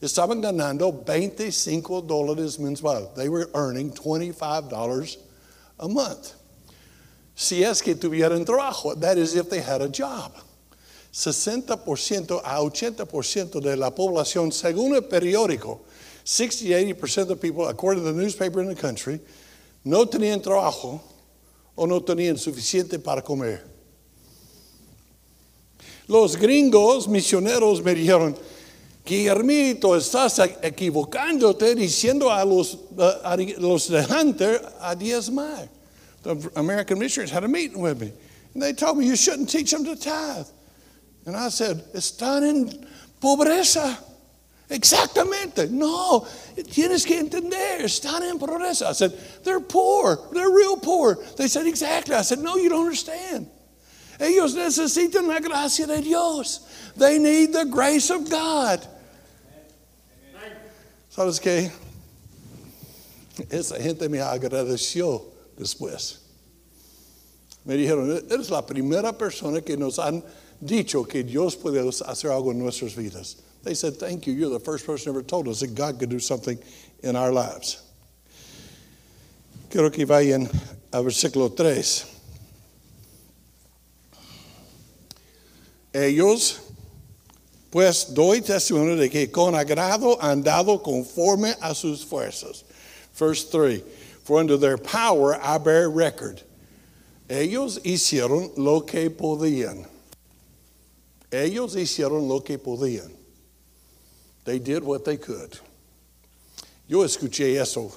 Estaban 0.00 0.40
ganando 0.40 1.04
25 1.04 2.02
dólares 2.02 2.58
mensual. 2.58 3.12
They 3.16 3.28
were 3.28 3.48
earning 3.54 3.90
$25 3.92 5.16
a 5.80 5.88
month. 5.88 6.35
Si 7.36 7.62
es 7.62 7.82
que 7.82 7.94
tuvieran 7.94 8.46
trabajo, 8.46 8.98
that 8.98 9.18
is 9.18 9.36
if 9.36 9.50
they 9.50 9.60
had 9.60 9.82
a 9.82 9.88
job. 9.88 10.32
60% 11.12 12.40
a 12.42 12.60
80% 12.60 13.60
de 13.60 13.76
la 13.76 13.90
población, 13.90 14.50
según 14.50 14.94
el 14.94 15.02
periódico, 15.02 15.80
60 16.24 16.64
80% 16.64 17.30
of 17.30 17.40
people, 17.40 17.68
according 17.68 18.02
to 18.02 18.12
the 18.12 18.18
newspaper 18.18 18.60
in 18.60 18.68
the 18.68 18.74
country, 18.74 19.20
no 19.84 20.06
tenían 20.06 20.42
trabajo 20.42 21.00
o 21.76 21.86
no 21.86 22.00
tenían 22.00 22.38
suficiente 22.38 22.98
para 22.98 23.20
comer. 23.22 23.62
Los 26.08 26.36
gringos 26.36 27.06
misioneros 27.06 27.82
me 27.82 27.94
dijeron, 27.94 28.34
Guillermito, 29.04 29.94
estás 29.94 30.38
equivocándote 30.62 31.74
diciendo 31.74 32.30
a 32.30 32.44
los, 32.44 32.78
a 33.22 33.36
los 33.36 33.88
de 33.88 34.04
Hunter 34.04 34.62
a 34.80 34.94
diezmar. 34.94 35.68
The 36.26 36.50
American 36.56 36.98
missionaries 36.98 37.30
had 37.30 37.44
a 37.44 37.48
meeting 37.48 37.80
with 37.80 38.00
me. 38.00 38.12
And 38.52 38.62
they 38.62 38.72
told 38.72 38.98
me 38.98 39.06
you 39.06 39.14
shouldn't 39.14 39.48
teach 39.48 39.70
them 39.70 39.84
to 39.84 39.94
tithe. 39.94 40.48
And 41.24 41.36
I 41.36 41.50
said, 41.50 41.84
están 41.94 42.42
en 42.42 42.86
pobreza. 43.20 43.96
Exactamente. 44.68 45.70
No, 45.70 46.26
tienes 46.56 47.06
que 47.06 47.16
entender. 47.20 47.82
Están 47.82 48.28
en 48.28 48.40
pobreza. 48.40 48.86
I 48.86 48.92
said, 48.92 49.12
they're 49.44 49.60
poor. 49.60 50.18
They're 50.32 50.50
real 50.50 50.76
poor. 50.76 51.16
They 51.36 51.46
said, 51.46 51.66
exactly. 51.66 52.16
I 52.16 52.22
said, 52.22 52.40
no, 52.40 52.56
you 52.56 52.68
don't 52.70 52.82
understand. 52.82 53.48
Ellos 54.18 54.56
necesitan 54.56 55.28
la 55.28 55.38
gracia 55.38 55.86
de 55.86 56.00
Dios. 56.00 56.92
They 56.96 57.20
need 57.20 57.52
the 57.52 57.66
grace 57.66 58.10
of 58.10 58.28
God. 58.28 58.84
¿Sabes 61.14 61.40
qué? 61.40 61.70
Esa 63.48 63.80
gente 63.80 64.08
me 64.08 64.18
agradeció 64.18 65.35
después. 65.56 66.18
Me 67.64 67.76
dijeron, 67.76 68.10
eres 68.30 68.50
la 68.50 68.64
primera 68.64 69.12
persona 69.12 69.60
que 69.60 69.76
nos 69.76 69.98
han 69.98 70.22
dicho 70.60 71.04
que 71.04 71.24
Dios 71.24 71.56
puede 71.56 71.80
hacer 72.06 72.30
algo 72.30 72.52
en 72.52 72.58
nuestras 72.58 72.94
vidas. 72.94 73.36
They 73.64 73.74
said, 73.74 73.98
Thank 73.98 74.28
you. 74.28 74.32
You're 74.32 74.50
the 74.50 74.60
first 74.60 74.86
person 74.86 75.10
ever 75.10 75.22
told 75.22 75.48
us 75.48 75.60
that 75.60 75.74
God 75.74 75.98
could 75.98 76.08
do 76.08 76.20
something 76.20 76.58
in 77.02 77.16
our 77.16 77.32
lives. 77.32 77.82
Quiero 79.68 79.90
que 79.90 80.06
vayan 80.06 80.48
a 80.92 81.02
versículo 81.02 81.54
3. 81.54 82.04
Ellos, 85.92 86.60
pues 87.72 88.14
doy 88.14 88.40
testimonio 88.42 88.96
de 88.96 89.08
que 89.08 89.26
con 89.32 89.54
agrado 89.54 90.16
han 90.20 90.44
dado 90.44 90.80
conforme 90.80 91.52
a 91.60 91.74
sus 91.74 92.04
fuerzas. 92.04 92.62
Verse 93.18 93.44
3 93.50 93.82
For 94.26 94.40
under 94.40 94.56
their 94.56 94.76
power 94.76 95.36
I 95.40 95.56
bear 95.58 95.88
record. 95.88 96.42
Ellos 97.30 97.78
hicieron 97.84 98.50
lo 98.56 98.80
que 98.80 99.08
podían. 99.08 99.86
Ellos 101.30 101.76
hicieron 101.76 102.26
lo 102.26 102.40
que 102.40 102.58
podían. 102.58 103.12
They 104.44 104.58
did 104.58 104.82
what 104.82 105.04
they 105.04 105.16
could. 105.16 105.56
Yo 106.88 107.04
escuché 107.04 107.54
eso 107.60 107.92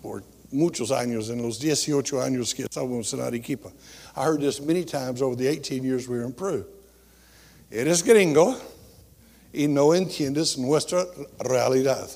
por 0.00 0.22
muchos 0.50 0.90
años, 0.92 1.28
en 1.28 1.42
los 1.42 1.58
18 1.58 2.22
años 2.22 2.54
que 2.54 2.64
estábamos 2.64 3.12
en 3.12 3.20
Arequipa. 3.20 3.70
I 4.16 4.24
heard 4.24 4.40
this 4.40 4.62
many 4.62 4.82
times 4.82 5.20
over 5.20 5.36
the 5.36 5.46
18 5.46 5.84
years 5.84 6.08
we 6.08 6.16
were 6.16 6.24
in 6.24 6.32
Peru. 6.32 6.64
Eres 7.70 8.00
gringo 8.00 8.56
y 9.52 9.66
no 9.66 9.88
entiendes 9.88 10.56
nuestra 10.56 11.04
realidad. 11.44 12.08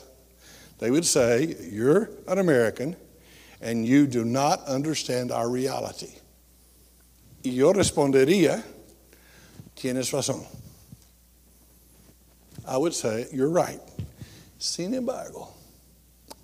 They 0.82 0.90
would 0.90 1.04
say, 1.04 1.54
You're 1.70 2.10
an 2.26 2.38
American 2.38 2.96
and 3.60 3.86
you 3.86 4.08
do 4.08 4.24
not 4.24 4.64
understand 4.66 5.30
our 5.30 5.48
reality. 5.48 6.10
Y 7.44 7.52
yo 7.52 7.72
respondería, 7.72 8.64
Tienes 9.76 10.12
razón. 10.12 10.44
I 12.66 12.76
would 12.78 12.94
say, 12.94 13.28
You're 13.32 13.48
right. 13.48 13.78
Sin 14.58 14.92
embargo, 14.94 15.54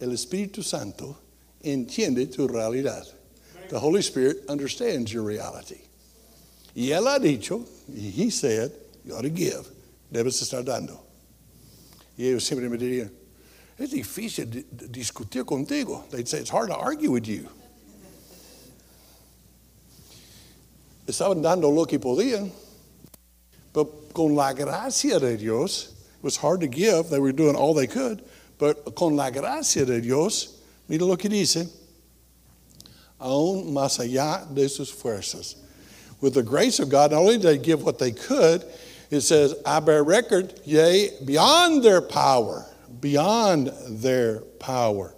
el 0.01 0.11
Espíritu 0.11 0.63
Santo 0.63 1.19
entiende 1.65 2.33
tu 2.33 2.47
realidad. 2.47 3.09
The 3.71 3.81
Holy 3.81 4.03
Spirit 4.03 4.45
understands 4.49 5.13
your 5.13 5.25
reality. 5.25 5.81
Y 6.77 6.91
Él 6.91 7.09
ha 7.13 7.19
dicho, 7.19 7.67
He 7.93 8.31
said, 8.31 8.71
You 9.05 9.17
ought 9.17 9.23
to 9.23 9.31
give. 9.31 9.67
Debes 10.13 10.41
estar 10.41 10.65
dando. 10.65 11.01
Y 12.17 12.27
ellos 12.27 12.45
siempre 12.45 12.69
me 12.69 12.79
dirían, 12.79 13.11
es 13.79 13.91
difícil 13.91 14.65
discutir 14.91 15.45
contigo. 15.45 16.09
They'd 16.11 16.29
say, 16.29 16.39
It's 16.39 16.51
hard 16.51 16.69
to 16.69 16.77
argue 16.77 17.11
with 17.11 17.27
you. 17.27 17.49
Estaban 21.07 21.43
dando 21.43 21.71
lo 21.71 21.85
que 21.85 21.99
podían. 21.99 22.51
But 23.73 24.13
con 24.13 24.35
la 24.35 24.53
gracia 24.53 25.21
de 25.21 25.37
Dios, 25.37 25.93
it 26.19 26.25
was 26.25 26.37
hard 26.37 26.61
to 26.61 26.67
give. 26.67 27.09
They 27.09 27.19
were 27.19 27.33
doing 27.33 27.55
all 27.55 27.75
they 27.75 27.87
could. 27.87 28.23
But 28.59 28.95
con 28.97 29.17
la 29.17 29.31
gracia 29.31 29.85
de 29.85 30.01
Dios, 30.01 30.61
mira 30.89 31.05
lo 31.05 31.17
que 31.17 31.31
dice, 31.31 31.71
aún 33.21 33.73
más 33.73 33.99
allá 33.99 34.53
de 34.53 34.69
sus 34.69 34.91
fuerzas. 34.91 35.55
With 36.21 36.35
the 36.35 36.43
grace 36.43 36.81
of 36.81 36.89
God, 36.89 37.13
not 37.13 37.21
only 37.21 37.39
did 37.39 37.43
they 37.43 37.59
give 37.59 37.85
what 37.85 37.99
they 37.99 38.11
could, 38.11 38.65
it 39.11 39.21
says, 39.21 39.55
I 39.65 39.81
bear 39.81 40.03
record, 40.03 40.61
yea, 40.65 41.11
beyond 41.25 41.85
their 41.85 42.01
power, 42.01 42.67
beyond 43.01 43.73
their 43.87 44.41
power, 44.59 45.15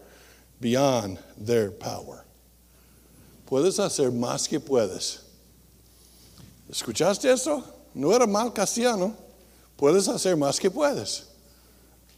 beyond 0.61 1.19
their 1.39 1.71
power. 1.71 2.25
Puedes 3.47 3.79
hacer 3.79 4.11
más 4.12 4.49
que 4.49 4.61
puedes. 4.61 5.21
¿Escuchaste 6.71 7.29
eso? 7.31 7.65
No 7.95 8.12
era 8.12 8.27
mal 8.27 8.53
castellano. 8.53 9.17
Puedes 9.77 10.09
hacer 10.09 10.37
más 10.37 10.61
que 10.61 10.71
puedes. 10.71 11.25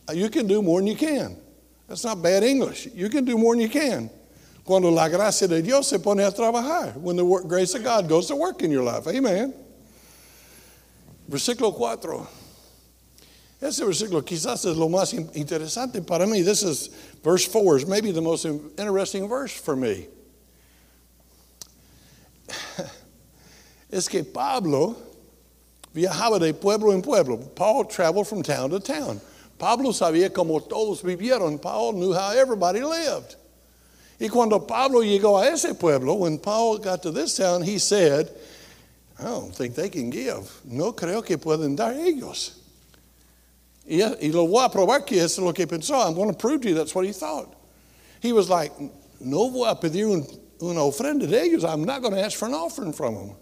Uh, 0.08 0.12
you 0.12 0.28
can 0.28 0.46
do 0.46 0.60
more 0.60 0.80
than 0.80 0.88
you 0.88 0.96
can. 0.96 1.36
That's 1.88 2.04
not 2.04 2.22
bad 2.22 2.42
English. 2.42 2.88
You 2.94 3.08
can 3.08 3.24
do 3.24 3.38
more 3.38 3.54
than 3.54 3.62
you 3.62 3.68
can. 3.68 4.10
Cuando 4.64 4.90
la 4.90 5.08
gracia 5.08 5.48
de 5.48 5.62
Dios 5.62 5.88
se 5.88 5.98
pone 5.98 6.20
a 6.26 6.30
trabajar. 6.30 6.96
When 6.96 7.16
the 7.16 7.24
grace 7.46 7.74
of 7.74 7.82
God 7.82 8.08
goes 8.08 8.26
to 8.26 8.36
work 8.36 8.62
in 8.62 8.70
your 8.70 8.82
life. 8.82 9.06
Amen. 9.06 9.54
Versículo 11.30 11.76
4. 11.76 12.26
Ese 13.62 13.84
versículo 13.84 14.24
quizás 14.24 14.64
es 14.64 14.76
lo 14.76 14.88
más 14.88 15.14
interesante 15.14 16.02
para 16.04 16.26
mí. 16.26 16.44
This 16.44 16.64
is 16.64 16.90
verse 17.22 17.46
4 17.46 17.76
is 17.76 17.86
maybe 17.86 18.10
the 18.10 18.20
most 18.20 18.44
interesting 18.44 19.28
verse 19.28 19.52
for 19.52 19.76
me. 19.76 20.08
es 23.92 24.08
que 24.08 24.24
Pablo 24.24 24.96
viajaba 25.94 26.40
de 26.40 26.52
pueblo 26.52 26.90
en 26.90 27.02
pueblo. 27.02 27.36
Paul 27.54 27.84
traveled 27.84 28.26
from 28.26 28.42
town 28.42 28.70
to 28.70 28.80
town. 28.80 29.20
Pablo 29.58 29.92
sabía 29.92 30.34
como 30.34 30.58
todos 30.58 31.00
vivieron. 31.02 31.62
Paul 31.62 31.92
knew 31.92 32.12
how 32.12 32.32
everybody 32.32 32.82
lived. 32.82 33.36
Y 34.18 34.26
cuando 34.26 34.58
Pablo 34.58 35.02
llegó 35.02 35.40
a 35.40 35.46
ese 35.46 35.72
pueblo, 35.74 36.14
when 36.14 36.36
Paul 36.36 36.78
got 36.78 37.00
to 37.04 37.12
this 37.12 37.36
town, 37.36 37.62
he 37.62 37.78
said, 37.78 38.28
I 39.20 39.24
don't 39.24 39.54
think 39.54 39.76
they 39.76 39.88
can 39.88 40.10
give. 40.10 40.50
No 40.64 40.92
creo 40.92 41.24
que 41.24 41.38
pueden 41.38 41.76
dar 41.76 41.92
ellos. 41.92 42.58
Y, 43.88 44.00
y 44.00 44.30
lo 44.30 44.46
voy 44.46 44.64
a 44.64 44.68
probar 44.68 45.04
que 45.04 45.18
es 45.18 45.38
lo 45.38 45.52
que 45.52 45.66
pensó. 45.66 45.94
I'm 45.94 46.14
going 46.14 46.30
to 46.30 46.36
prove 46.36 46.60
to 46.62 46.68
you 46.68 46.74
that's 46.74 46.94
what 46.94 47.04
he 47.04 47.12
thought. 47.12 47.54
He 48.20 48.32
was 48.32 48.48
like, 48.48 48.72
no 49.20 49.50
voy 49.50 49.70
a 49.70 49.74
pedir 49.74 50.08
un, 50.08 50.26
una 50.60 50.80
ofrenda 50.80 51.28
de 51.28 51.42
ellos. 51.42 51.64
I'm 51.64 51.84
not 51.84 52.02
going 52.02 52.14
to 52.14 52.22
ask 52.22 52.38
for 52.38 52.46
an 52.46 52.54
offering 52.54 52.92
from 52.92 53.14
them. 53.14 53.36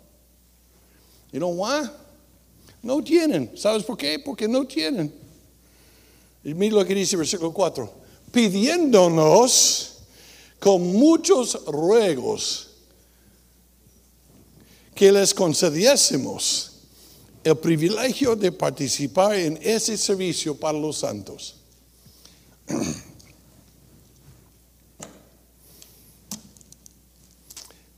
You 1.33 1.40
know 1.40 1.48
why? 1.48 1.87
No 2.83 3.00
tienen. 3.03 3.57
¿Sabes 3.59 3.85
por 3.85 3.96
qué? 3.96 4.24
Porque 4.24 4.48
no 4.48 4.64
tienen. 4.64 5.12
Y 6.42 6.55
mira 6.55 6.76
lo 6.76 6.85
que 6.85 6.94
dice 6.94 7.16
versículo 7.16 7.53
4. 7.53 7.88
Pidiéndonos 8.33 9.98
con 10.59 10.92
muchos 10.94 11.64
ruegos 11.66 12.68
que 14.94 15.12
les 15.12 15.35
concediésemos 15.35 16.69
el 17.44 17.55
privilegio 17.57 18.35
de 18.35 18.53
participar 18.53 19.35
en 19.35 19.59
ese 19.62 19.96
servicio 19.96 20.55
para 20.59 20.79
los 20.79 20.98
santos. 20.98 21.55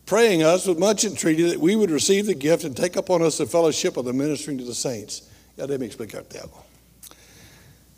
Praying 0.06 0.42
us 0.42 0.66
with 0.66 0.78
much 0.78 1.04
entreaty 1.04 1.42
that 1.44 1.58
we 1.58 1.74
would 1.74 1.90
receive 1.90 2.26
the 2.26 2.34
gift 2.34 2.64
and 2.64 2.76
take 2.76 2.96
upon 2.96 3.22
us 3.22 3.38
the 3.38 3.46
fellowship 3.46 3.96
of 3.96 4.04
the 4.04 4.12
ministering 4.12 4.58
to 4.58 4.64
the 4.64 4.74
saints. 4.74 5.22
Ya 5.56 5.66
déjame 5.66 5.86
explicarte 5.86 6.38
algo. 6.38 6.62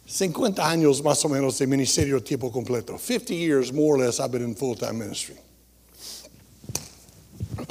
50 0.06 0.62
años 0.62 1.02
más 1.02 1.24
o 1.24 1.28
menos 1.28 1.58
de 1.58 1.66
ministerio 1.66 2.20
tiempo 2.22 2.52
completo. 2.52 2.98
50 3.00 3.34
years 3.34 3.72
more 3.72 3.96
or 3.96 3.98
less 3.98 4.20
I've 4.20 4.30
been 4.30 4.44
in 4.44 4.54
full-time 4.54 4.98
ministry. 4.98 5.36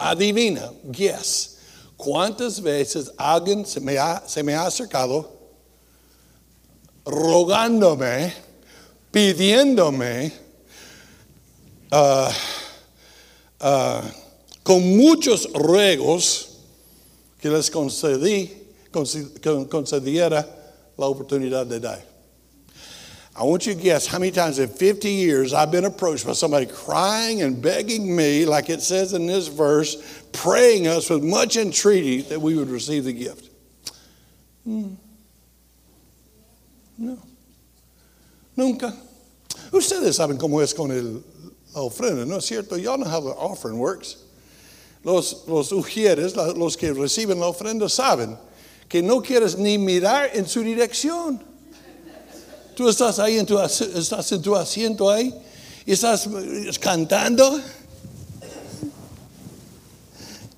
Adivina, 0.00 0.74
guess, 0.90 1.53
cuántas 1.96 2.60
veces 2.60 3.12
alguien 3.16 3.64
se 3.66 3.80
me 3.80 3.98
ha, 3.98 4.22
se 4.26 4.42
me 4.42 4.54
ha 4.54 4.66
acercado 4.66 5.32
rogándome, 7.04 8.32
pidiéndome, 9.10 10.32
uh, 11.92 12.28
uh, 13.60 14.02
con 14.62 14.96
muchos 14.96 15.52
ruegos 15.52 16.48
que 17.40 17.50
les 17.50 17.70
concedí, 17.70 18.50
concediera 18.90 20.48
la 20.96 21.06
oportunidad 21.06 21.66
de 21.66 21.80
dar. 21.80 22.13
I 23.36 23.42
want 23.42 23.66
you 23.66 23.74
to 23.74 23.80
guess 23.80 24.06
how 24.06 24.20
many 24.20 24.30
times 24.30 24.60
in 24.60 24.68
50 24.68 25.10
years 25.10 25.52
I've 25.52 25.72
been 25.72 25.84
approached 25.84 26.24
by 26.24 26.34
somebody 26.34 26.66
crying 26.66 27.42
and 27.42 27.60
begging 27.60 28.14
me, 28.14 28.44
like 28.44 28.70
it 28.70 28.80
says 28.80 29.12
in 29.12 29.26
this 29.26 29.48
verse, 29.48 30.22
praying 30.32 30.86
us 30.86 31.10
with 31.10 31.24
much 31.24 31.56
entreaty 31.56 32.22
that 32.22 32.40
we 32.40 32.54
would 32.54 32.68
receive 32.68 33.04
the 33.04 33.12
gift. 33.12 33.50
Hmm. 34.62 34.94
No. 36.96 37.18
Nunca. 38.56 38.96
who 39.72 39.80
said 39.80 40.00
this? 40.00 40.18
saben 40.18 40.38
cómo 40.38 40.62
es 40.62 40.72
con 40.72 40.92
el, 40.92 41.24
ofrenda, 41.74 42.24
¿no 42.24 42.36
es 42.36 42.44
cierto? 42.46 42.80
Y'all 42.80 42.98
know 42.98 43.08
how 43.08 43.20
the 43.20 43.30
offering 43.30 43.78
works. 43.78 44.22
Los, 45.02 45.46
los 45.48 45.72
ujieres, 45.72 46.36
los 46.56 46.76
que 46.76 46.92
reciben 46.92 47.40
la 47.40 47.50
ofrenda, 47.52 47.90
saben 47.90 48.38
que 48.88 49.02
no 49.02 49.20
quieres 49.20 49.58
ni 49.58 49.76
mirar 49.76 50.30
en 50.32 50.46
su 50.46 50.62
dirección. 50.62 51.42
Tú 52.74 52.88
estás 52.88 53.18
ahí, 53.18 53.38
en 53.38 53.46
tu, 53.46 53.58
estás 53.58 54.32
en 54.32 54.42
tu 54.42 54.54
asiento 54.56 55.10
ahí 55.10 55.32
y 55.86 55.92
estás 55.92 56.28
cantando. 56.80 57.60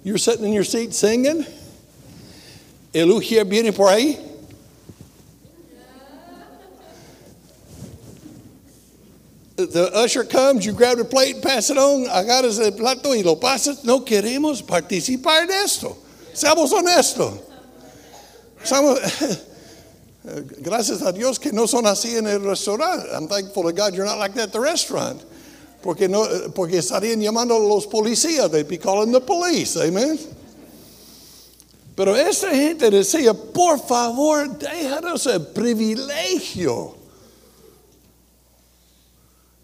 You're 0.03 0.19
sitting 0.19 0.47
in 0.47 0.53
your 0.53 0.65
seat 0.65 0.95
singing. 0.95 1.45
El 2.95 3.09
ujier 3.09 3.45
viene 3.45 3.73
por 3.73 3.89
ahí. 3.89 4.19
The 9.57 9.91
usher 9.95 10.25
comes, 10.25 10.67
you 10.67 10.73
grab 10.73 10.99
the 10.99 11.05
plate, 11.05 11.43
pass 11.43 11.71
it 11.71 11.79
on, 11.79 12.05
agarras 12.07 12.61
el 12.61 12.73
plato 12.73 13.15
y 13.15 13.23
lo 13.23 13.37
pasas. 13.37 13.85
No 13.85 14.01
queremos 14.01 14.63
participar 14.63 15.47
de 15.47 15.55
esto. 15.65 15.97
Seamos 16.35 16.73
honestos. 16.73 17.41
Somos, 18.63 19.01
gracias 20.59 21.03
a 21.03 21.13
Dios 21.13 21.39
que 21.39 21.53
no 21.53 21.67
son 21.67 21.87
así 21.87 22.17
en 22.17 22.27
el 22.27 22.43
restaurante. 22.43 23.09
I'm 23.13 23.29
thankful 23.29 23.63
to 23.65 23.73
God 23.73 23.95
you're 23.95 24.05
not 24.05 24.19
like 24.19 24.35
that 24.35 24.49
at 24.49 24.53
the 24.53 24.61
restaurant. 24.61 25.23
Porque, 25.83 26.09
no, 26.09 26.27
porque 26.55 26.79
estarían 26.79 27.21
llamando 27.21 27.55
a 27.55 27.61
los 27.61 27.87
policías. 27.87 28.51
They'd 28.51 28.67
be 28.67 28.79
calling 28.79 29.13
the 29.13 29.21
police. 29.21 29.77
Amen. 29.77 30.19
Pero 31.95 32.15
esta 32.15 32.51
gente 32.51 32.91
decía, 32.91 33.33
por 33.33 33.79
favor, 33.79 34.59
déjanos 34.59 35.27
el 35.27 35.47
privilegio 35.47 36.95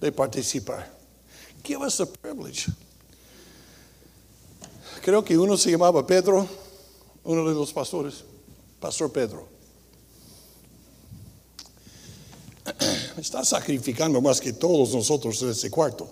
de 0.01 0.13
participar. 0.13 0.87
Give 1.63 1.83
us 1.83 1.99
the 1.99 2.07
privilege. 2.07 2.71
Creo 5.03 5.25
que 5.25 5.37
uno 5.37 5.57
se 5.57 5.71
llamaba 5.71 6.07
Pedro, 6.07 6.49
uno 7.25 7.49
de 7.49 7.55
los 7.55 7.73
pastores. 7.73 8.23
Pastor 8.81 9.13
Pedro. 9.13 9.52
Está 13.17 13.45
sacrificando 13.45 14.21
más 14.21 14.41
que 14.41 14.53
todos 14.53 14.95
nosotros 14.95 15.43
en 15.43 15.51
ese 15.51 15.71
cuarto. 15.71 16.09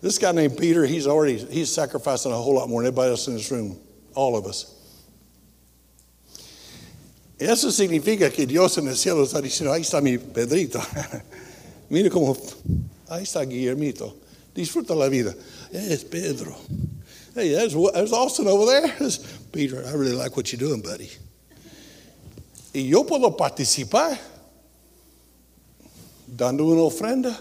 This 0.00 0.18
guy 0.18 0.32
named 0.32 0.56
Peter, 0.56 0.84
he's 0.84 1.06
already 1.06 1.38
he's 1.50 1.72
sacrificing 1.72 2.32
a 2.32 2.36
whole 2.36 2.54
lot 2.54 2.68
more 2.68 2.82
than 2.82 2.88
everybody 2.88 3.10
else 3.10 3.28
in 3.28 3.34
this 3.34 3.50
room, 3.50 3.78
all 4.14 4.36
of 4.36 4.46
us. 4.46 4.74
Eso 7.38 7.68
significa 7.70 8.30
que 8.32 8.46
Dios 8.46 8.76
en 8.78 8.88
el 8.88 8.96
cielo 8.96 9.22
está 9.24 9.40
diciendo, 9.40 9.72
ahí 9.72 9.80
está 9.80 10.02
mi 10.02 10.18
Pedrito. 10.18 10.80
Mire 11.90 12.10
cómo, 12.10 12.36
ahí 13.08 13.22
está 13.22 13.44
Guillermito. 13.46 14.14
Disfruta 14.54 14.94
la 14.94 15.08
vida. 15.08 15.34
Es 15.72 16.04
Pedro. 16.04 16.54
Hey, 17.34 17.52
there's, 17.52 17.74
there's 17.94 18.12
Austin 18.12 18.46
over 18.48 18.66
there. 18.66 18.88
There's 18.98 19.18
Peter, 19.52 19.84
I 19.86 19.92
really 19.92 20.12
like 20.14 20.36
what 20.36 20.52
you're 20.52 20.58
doing, 20.58 20.80
buddy. 20.82 21.08
Y 22.74 22.88
yo 22.88 23.04
puedo 23.04 23.36
participar 23.36 24.18
dando 26.34 26.64
una 26.70 26.82
ofrenda. 26.82 27.36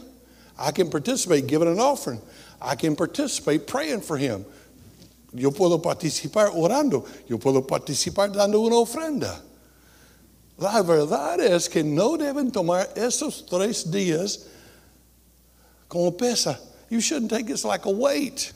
I 0.57 0.71
can 0.71 0.89
participate 0.89 1.47
giving 1.47 1.67
an 1.67 1.79
offering. 1.79 2.21
I 2.61 2.75
can 2.75 2.95
participate 2.95 3.67
praying 3.67 4.01
for 4.01 4.17
him. 4.17 4.45
Yo 5.33 5.51
puedo 5.51 5.81
participar 5.81 6.49
orando. 6.53 7.07
Yo 7.27 7.37
puedo 7.37 7.65
participar 7.65 8.33
dando 8.33 8.61
una 8.61 8.75
ofrenda. 8.75 9.41
La 10.57 10.81
verdad 10.81 11.39
es 11.39 11.69
que 11.69 11.83
no 11.83 12.17
deben 12.17 12.51
tomar 12.51 12.87
esos 12.95 13.47
tres 13.47 13.85
días 13.85 14.45
como 15.87 16.11
pesa. 16.11 16.59
You 16.89 16.99
shouldn't 16.99 17.31
take 17.31 17.49
it 17.49 17.63
like 17.63 17.85
a 17.85 17.91
weight. 17.91 18.51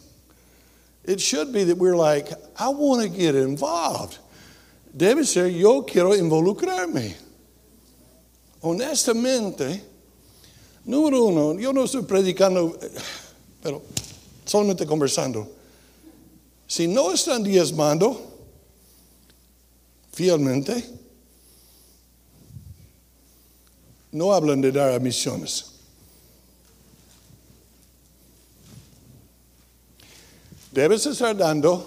It 1.05 1.21
should 1.21 1.53
be 1.53 1.63
that 1.65 1.77
we're 1.77 1.95
like, 1.95 2.29
I 2.57 2.69
want 2.69 3.03
to 3.03 3.09
get 3.09 3.35
involved. 3.35 4.17
Debe 4.95 5.25
ser, 5.25 5.47
yo 5.47 5.83
quiero 5.83 6.11
involucrarme. 6.11 7.15
Honestamente, 8.61 9.81
número 10.85 11.25
uno, 11.25 11.59
yo 11.59 11.71
no 11.71 11.83
estoy 11.83 12.03
predicando, 12.03 12.77
pero 13.61 13.81
solamente 14.45 14.85
conversando. 14.85 15.47
Si 16.67 16.87
no 16.87 17.11
están 17.11 17.43
diezmando 17.43 18.19
fielmente, 20.11 20.83
no 24.11 24.33
hablan 24.33 24.61
de 24.61 24.71
dar 24.71 24.91
a 24.91 24.99
misiones. 24.99 25.71
Debes 30.71 31.05
estar 31.05 31.37
dando 31.37 31.85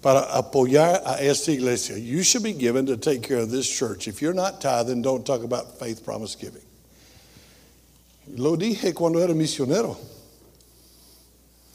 para 0.00 0.20
apoyar 0.32 1.02
a 1.04 1.20
esta 1.20 1.50
iglesia. 1.50 1.98
You 1.98 2.22
should 2.22 2.44
be 2.44 2.52
given 2.52 2.86
to 2.86 2.96
take 2.96 3.22
care 3.22 3.38
of 3.38 3.50
this 3.50 3.68
church. 3.68 4.06
If 4.06 4.22
you're 4.22 4.34
not 4.34 4.60
tithing, 4.60 5.02
don't 5.02 5.26
talk 5.26 5.42
about 5.42 5.78
faith 5.78 6.04
promise 6.04 6.36
giving. 6.36 6.62
Lo 8.36 8.56
dije 8.56 8.94
cuando 8.94 9.20
era 9.20 9.34
misionero. 9.34 9.96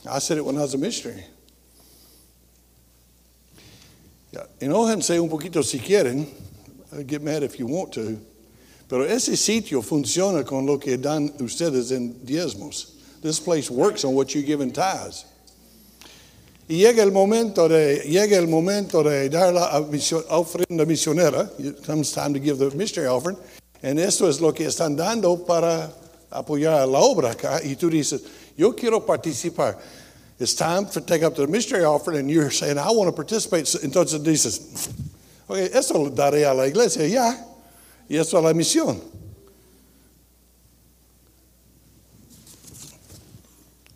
I 0.06 0.20
said 0.20 0.38
it 0.38 0.46
when 0.46 0.58
I 0.58 0.62
was 0.62 0.74
a 0.74 0.78
missionary. 0.78 1.24
Yeah, 4.32 4.46
enójense 4.60 5.20
un 5.22 5.30
poquito 5.30 5.63
si 5.63 5.80
quieren. 5.80 6.28
Get 7.08 7.22
mad 7.22 7.44
if 7.44 7.58
you 7.58 7.68
want 7.68 7.94
to. 7.94 8.20
Pero 8.89 9.06
ese 9.06 9.36
sitio 9.38 9.82
funciona 9.82 10.46
con 10.46 10.66
lo 10.66 10.78
que 10.78 10.98
dan 10.98 11.30
ustedes 11.39 11.92
en 11.92 12.13
diezmos. 12.26 12.92
This 13.22 13.39
place 13.39 13.72
works 13.72 14.04
on 14.04 14.13
what 14.13 14.36
you 14.36 14.42
give 14.42 14.62
in 14.62 14.72
tithes. 14.72 15.26
Y 16.68 16.76
llega 16.76 17.04
el 17.04 17.12
momento 17.12 17.68
de, 17.68 18.04
llega 18.06 18.38
el 18.38 18.48
momento 18.48 19.04
de 19.04 19.30
dar 19.30 19.54
la 19.54 19.80
ofrenda 20.30 20.86
misionera. 20.86 21.50
It 21.60 21.84
comes 21.86 22.12
time 22.12 22.34
to 22.34 22.39
give 22.39 22.58
the 22.58 22.76
missionary 22.76 23.08
offering. 23.10 23.38
And 23.82 24.00
esto 24.00 24.28
es 24.28 24.39
lo 24.39 24.54
que 24.54 24.66
están 24.66 24.96
dando 24.96 25.38
para 25.46 25.92
apoyar 26.34 26.88
la 26.88 27.00
obra. 27.00 27.36
Y 27.63 27.76
tú 27.76 27.89
dices, 27.89 28.22
yo 28.58 28.74
quiero 28.74 29.06
participar. 29.06 29.78
It's 30.39 30.56
time 30.56 30.88
to 30.88 31.02
take 31.02 31.24
up 31.24 31.36
the 31.36 31.48
missionary 31.48 31.86
offering 31.86 32.19
and 32.19 32.30
you're 32.30 32.52
saying, 32.52 32.78
I 32.78 32.89
want 32.91 33.08
to 33.08 33.15
participate. 33.15 33.65
Entonces 33.84 34.19
dices, 34.24 34.89
okay, 35.48 35.69
esto 35.74 35.93
lo 35.93 36.10
daré 36.10 36.43
a 36.50 36.54
la 36.54 36.63
iglesia. 36.63 37.08
Ya. 37.08 37.34
Y 38.10 38.17
eso 38.17 38.38
es 38.38 38.43
la 38.43 38.54
misión. 38.54 39.00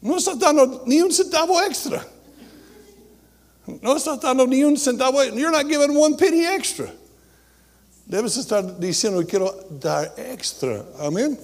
No 0.01 0.15
está 0.15 0.35
dando 0.35 0.83
ni 0.85 1.01
un 1.01 1.11
centavo 1.11 1.59
extra. 1.65 2.05
No 3.81 3.95
está 3.95 4.17
dando 4.17 4.45
ni 4.45 4.63
un 4.63 4.77
centavo. 4.77 5.23
You're 5.35 5.51
not 5.51 5.67
giving 5.67 5.93
one 5.93 6.15
penny 6.15 6.45
extra. 6.45 6.89
Debes 8.07 8.37
estar 8.37 8.63
diciendo 8.79 9.27
quiero 9.27 9.51
dar 9.69 10.13
extra. 10.17 10.85
Amén. 10.99 11.37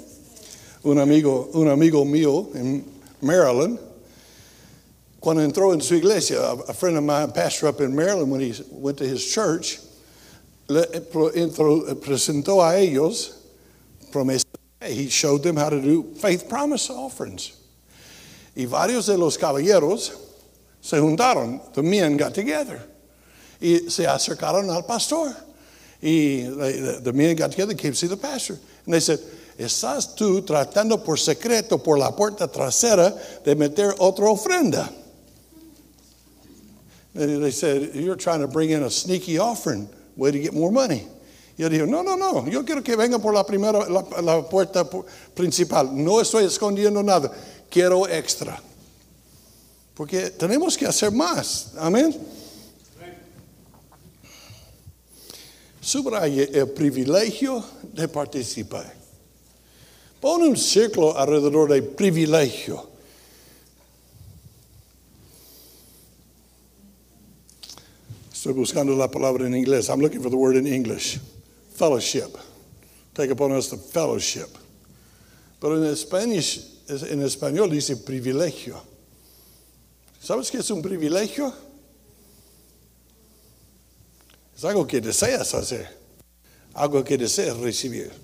Un 0.84 1.00
amigo, 1.00 1.50
un 1.54 1.70
amigo 1.70 2.04
mío 2.06 2.50
en 2.56 2.84
Maryland, 3.22 3.80
cuando 5.22 5.42
entró 5.42 5.72
en 5.74 5.80
su 5.80 5.96
iglesia, 5.96 6.42
a 6.68 6.74
friend 6.74 6.98
of 6.98 7.04
mine, 7.04 7.32
pastor 7.32 7.68
up 7.68 7.80
in 7.80 7.96
Maryland, 7.96 8.30
when 8.30 8.42
he 8.42 8.54
went 8.70 8.98
to 8.98 9.06
his 9.06 9.26
church, 9.26 9.80
le 10.68 10.82
eh, 10.82 10.98
eh, 10.98 11.96
presentó 11.96 12.62
a 12.62 12.78
ellos 12.78 13.36
promesas. 14.12 14.44
He 14.82 15.10
showed 15.10 15.44
them 15.44 15.56
how 15.56 15.70
to 15.70 15.82
do 15.82 16.04
faith 16.16 16.50
promise 16.50 16.90
offerings. 16.90 17.54
Y 18.56 18.66
varios 18.66 19.06
de 19.06 19.18
los 19.18 19.38
caballeros 19.38 20.12
se 20.82 20.98
juntaron. 20.98 21.74
The 21.74 21.84
men 21.84 22.18
got 22.18 22.34
together. 22.34 22.82
Y 23.62 23.88
se 23.88 24.04
acercaron 24.04 24.70
al 24.70 24.84
pastor. 24.84 25.34
Y 26.02 26.44
eh, 26.44 26.50
the, 26.50 27.00
the 27.02 27.14
men 27.14 27.38
got 27.38 27.52
together, 27.52 27.74
came 27.74 27.92
to 27.92 27.98
see 27.98 28.08
the 28.08 28.18
pastor. 28.18 28.60
And 28.86 28.94
they 28.94 29.00
said, 29.00 29.20
Estás 29.64 30.16
tú 30.16 30.42
tratando 30.42 31.04
por 31.04 31.20
secreto, 31.20 31.78
por 31.78 31.98
la 31.98 32.12
puerta 32.16 32.48
trasera, 32.48 33.14
de 33.44 33.56
meter 33.56 33.94
otra 34.00 34.30
ofrenda. 34.30 34.90
And 37.16 37.44
they 37.44 37.52
said, 37.52 37.94
You're 37.94 38.16
trying 38.16 38.42
to 38.42 38.48
bring 38.48 38.72
in 38.72 38.84
a 38.84 38.90
sneaky 38.90 39.38
offering 39.38 39.88
way 40.16 40.32
to 40.32 40.40
get 40.40 40.54
more 40.54 40.72
money. 40.72 41.08
Yo 41.56 41.70
digo, 41.70 41.86
no, 41.86 42.02
no, 42.02 42.16
no, 42.16 42.48
yo 42.48 42.64
quiero 42.66 42.82
que 42.82 42.96
venga 42.96 43.20
por 43.20 43.32
la 43.32 43.44
primera, 43.44 43.88
la 43.88 44.42
puerta 44.50 44.90
principal. 45.36 45.90
No 45.94 46.20
estoy 46.20 46.46
escondiendo 46.46 47.04
nada. 47.04 47.32
Quiero 47.70 48.08
extra. 48.08 48.60
Porque 49.94 50.32
tenemos 50.32 50.76
que 50.76 50.88
hacer 50.88 51.12
más. 51.12 51.74
Amén. 51.78 52.16
Subraye 55.80 56.50
el 56.58 56.70
privilegio 56.70 57.64
de 57.84 58.08
participar. 58.08 59.03
Pone 60.24 60.48
un 60.48 60.56
círculo 60.56 61.18
alrededor 61.18 61.68
del 61.70 61.84
privilegio. 61.84 62.88
Estoy 68.32 68.54
buscando 68.54 68.96
la 68.96 69.12
palabra 69.12 69.46
en 69.46 69.54
inglés. 69.54 69.90
I'm 69.90 70.00
looking 70.00 70.22
for 70.22 70.30
the 70.30 70.38
word 70.38 70.56
in 70.56 70.66
English. 70.66 71.20
Fellowship. 71.76 72.38
Take 73.14 73.32
upon 73.34 73.52
us 73.52 73.70
the 73.70 73.76
fellowship. 73.76 74.48
Pero 75.60 75.84
en, 75.84 75.94
Spanish, 75.98 76.62
en 76.88 77.22
español 77.22 77.70
dice 77.70 77.98
privilegio. 77.98 78.82
¿Sabes 80.22 80.50
qué 80.50 80.60
es 80.60 80.72
un 80.72 80.82
privilegio? 80.82 81.54
Es 84.56 84.64
algo 84.64 84.88
que 84.88 85.02
deseas 85.02 85.54
hacer. 85.54 85.90
Algo 86.76 87.04
que 87.04 87.18
deseas 87.18 87.58
recibir. 87.58 88.23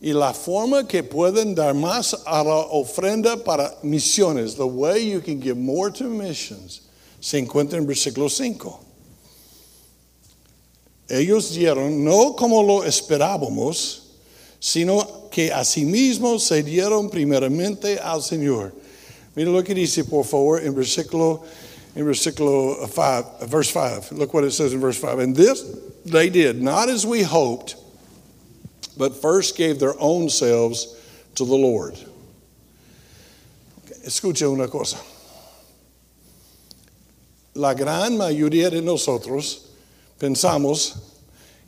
Y 0.00 0.12
la 0.12 0.34
forma 0.34 0.86
que 0.86 1.02
pueden 1.02 1.54
dar 1.54 1.74
más 1.74 2.14
a 2.26 2.42
la 2.44 2.66
ofrenda 2.70 3.42
para 3.42 3.78
misiones, 3.82 4.56
the 4.56 4.66
way 4.66 5.10
you 5.10 5.20
can 5.20 5.40
give 5.40 5.56
more 5.56 5.90
to 5.90 6.04
missions, 6.04 6.82
se 7.20 7.38
encuentra 7.38 7.78
en 7.78 7.86
versículo 7.86 8.28
5. 8.28 8.80
Ellos 11.08 11.54
dieron 11.54 12.04
no 12.04 12.34
como 12.34 12.62
lo 12.62 12.84
esperábamos, 12.84 14.02
sino 14.60 15.28
que 15.30 15.52
asimismo 15.52 16.38
se 16.38 16.62
dieron 16.62 17.10
primeramente 17.10 17.98
al 17.98 18.22
Señor. 18.22 18.72
Mira 19.34 19.50
lo 19.50 19.62
que 19.62 19.74
dice, 19.74 20.04
por 20.04 20.24
favor, 20.24 20.62
en 20.62 20.74
versículo, 20.74 21.42
en 21.94 22.06
versículo 22.06 22.76
5, 22.86 23.46
verse 23.48 23.72
5. 23.72 24.12
Look 24.12 24.32
what 24.32 24.44
it 24.44 24.52
says 24.52 24.72
in 24.72 24.80
verse 24.80 24.98
5. 24.98 25.18
And 25.18 25.36
this 25.36 25.64
they 26.04 26.30
did, 26.30 26.62
not 26.62 26.88
as 26.88 27.04
we 27.04 27.22
hoped, 27.22 27.76
but 28.96 29.14
first 29.20 29.56
gave 29.56 29.78
their 29.78 29.94
own 29.98 30.28
selves 30.28 30.96
to 31.34 31.44
the 31.44 31.56
Lord. 31.56 31.94
Escucha 34.04 34.50
una 34.50 34.68
cosa 34.68 34.98
la 37.54 37.72
gran 37.72 38.16
mayoría 38.16 38.68
de 38.68 38.82
nosotros 38.82 39.62
pensamos 40.18 40.96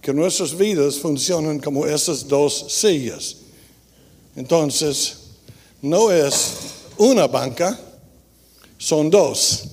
que 0.01 0.13
nuestras 0.13 0.57
vidas 0.57 0.99
funcionan 0.99 1.61
como 1.61 1.87
esas 1.87 2.27
dos 2.27 2.73
sillas. 2.73 3.37
Entonces, 4.37 5.17
no 5.81 6.11
es 6.11 6.55
una 6.99 7.27
banca, 7.27 7.79
son 8.79 9.11
dos. 9.11 9.65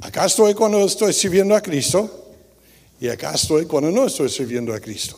Acá 0.00 0.26
estoy 0.26 0.54
cuando 0.54 0.84
estoy 0.84 1.12
sirviendo 1.12 1.56
a 1.56 1.60
Cristo 1.60 2.08
Y 3.00 3.08
acá 3.08 3.32
estoy 3.34 3.66
cuando 3.66 3.90
no 3.90 4.06
estoy 4.06 4.28
sirviendo 4.28 4.72
a 4.72 4.80
Cristo. 4.80 5.16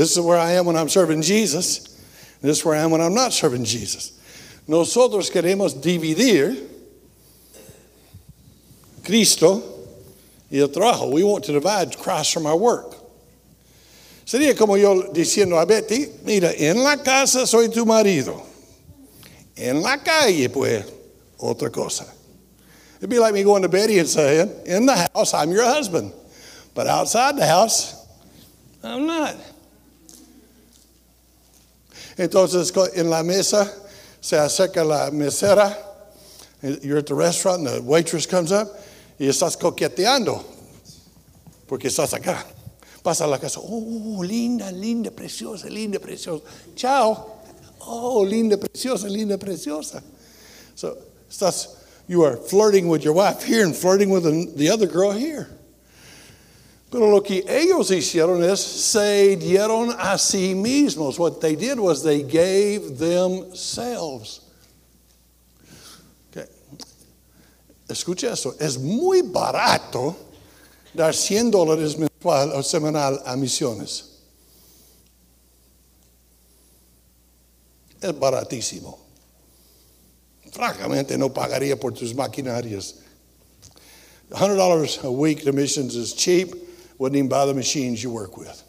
This 0.00 0.16
is 0.16 0.20
where 0.20 0.38
I 0.38 0.52
am 0.52 0.64
when 0.64 0.76
I'm 0.76 0.88
serving 0.88 1.20
Jesus. 1.20 1.80
This 2.40 2.60
is 2.60 2.64
where 2.64 2.74
I 2.74 2.78
am 2.78 2.90
when 2.90 3.02
I'm 3.02 3.12
not 3.12 3.34
serving 3.34 3.66
Jesus. 3.66 4.18
Nosotros 4.66 5.28
queremos 5.28 5.74
dividir 5.74 6.56
Cristo 9.04 9.62
y 10.50 10.56
el 10.56 10.68
trabajo. 10.68 11.12
We 11.12 11.22
want 11.22 11.44
to 11.44 11.52
divide 11.52 11.98
Christ 11.98 12.32
from 12.32 12.46
our 12.46 12.56
work. 12.56 12.96
Sería 14.24 14.56
como 14.56 14.76
yo 14.76 15.12
diciendo 15.12 15.60
a 15.60 15.66
Betty, 15.66 16.06
mira, 16.24 16.50
en 16.56 16.82
la 16.82 16.96
casa 16.96 17.46
soy 17.46 17.68
tu 17.68 17.84
marido. 17.84 18.42
En 19.54 19.82
la 19.82 19.98
calle, 19.98 20.48
pues, 20.48 20.90
otra 21.38 21.70
cosa. 21.70 22.06
It'd 22.96 23.10
be 23.10 23.18
like 23.18 23.34
me 23.34 23.42
going 23.42 23.60
to 23.60 23.68
Betty 23.68 23.98
and 23.98 24.08
saying, 24.08 24.50
in 24.64 24.86
the 24.86 25.10
house, 25.14 25.34
I'm 25.34 25.50
your 25.50 25.64
husband. 25.64 26.14
But 26.74 26.86
outside 26.86 27.36
the 27.36 27.44
house, 27.44 28.02
I'm 28.82 29.06
not. 29.06 29.36
Entonces, 32.16 32.72
en 32.94 33.10
la 33.10 33.22
mesa, 33.22 33.72
se 34.20 34.36
acerca 34.36 34.84
la 34.84 35.10
mesera. 35.10 35.76
You're 36.62 36.98
at 36.98 37.06
the 37.06 37.14
restaurant, 37.14 37.66
and 37.66 37.68
the 37.68 37.82
waitress 37.82 38.26
comes 38.26 38.52
up, 38.52 38.68
y 39.18 39.26
estás 39.26 39.56
coqueteando, 39.56 40.44
porque 41.66 41.88
estás 41.88 42.12
acá. 42.12 42.44
Pasa 43.02 43.24
a 43.24 43.28
la 43.28 43.38
casa, 43.38 43.60
oh, 43.60 43.66
oh, 43.70 44.18
oh, 44.18 44.22
linda, 44.22 44.70
linda, 44.70 45.10
preciosa, 45.10 45.70
linda, 45.70 45.98
preciosa. 45.98 46.42
Chao. 46.76 47.38
Oh, 47.80 48.22
linda, 48.22 48.58
preciosa, 48.58 49.08
linda, 49.08 49.38
preciosa. 49.38 50.02
So, 50.74 50.98
estás, 51.30 51.68
you 52.06 52.22
are 52.24 52.36
flirting 52.36 52.88
with 52.88 53.02
your 53.04 53.14
wife 53.14 53.42
here 53.42 53.64
and 53.64 53.74
flirting 53.74 54.10
with 54.10 54.24
the 54.56 54.68
other 54.68 54.86
girl 54.86 55.12
here. 55.12 55.48
Pero 56.90 57.08
lo 57.08 57.22
que 57.22 57.44
ellos 57.48 57.90
hicieron 57.92 58.42
es 58.42 58.58
se 58.58 59.36
dieron 59.36 59.94
a 59.96 60.18
sí 60.18 60.56
mismos. 60.56 61.18
What 61.20 61.40
they 61.40 61.54
did 61.54 61.78
was 61.78 62.02
they 62.02 62.22
gave 62.22 62.98
themselves. 62.98 64.40
Okay. 66.30 66.46
Escucha 67.88 68.32
esto. 68.32 68.56
Es 68.58 68.76
muy 68.76 69.22
barato 69.22 70.16
dar 70.92 71.14
100 71.14 71.52
dólares 71.52 71.96
mensual 71.96 72.50
o 72.52 72.62
semanal 72.64 73.22
a 73.24 73.36
misiones. 73.36 74.06
Es 78.00 78.18
baratísimo. 78.18 78.98
Francamente, 80.50 81.16
no 81.16 81.32
pagaría 81.32 81.78
por 81.78 81.92
tus 81.92 82.12
maquinarias. 82.16 82.96
$100 84.30 85.04
a 85.04 85.10
week 85.10 85.44
to 85.44 85.52
missions 85.52 85.94
is 85.94 86.12
cheap. 86.14 86.69
Wouldn't 87.00 87.16
even 87.16 87.30
buy 87.30 87.46
the 87.46 87.54
machines 87.54 88.02
you 88.02 88.10
work 88.10 88.36
with. 88.36 88.62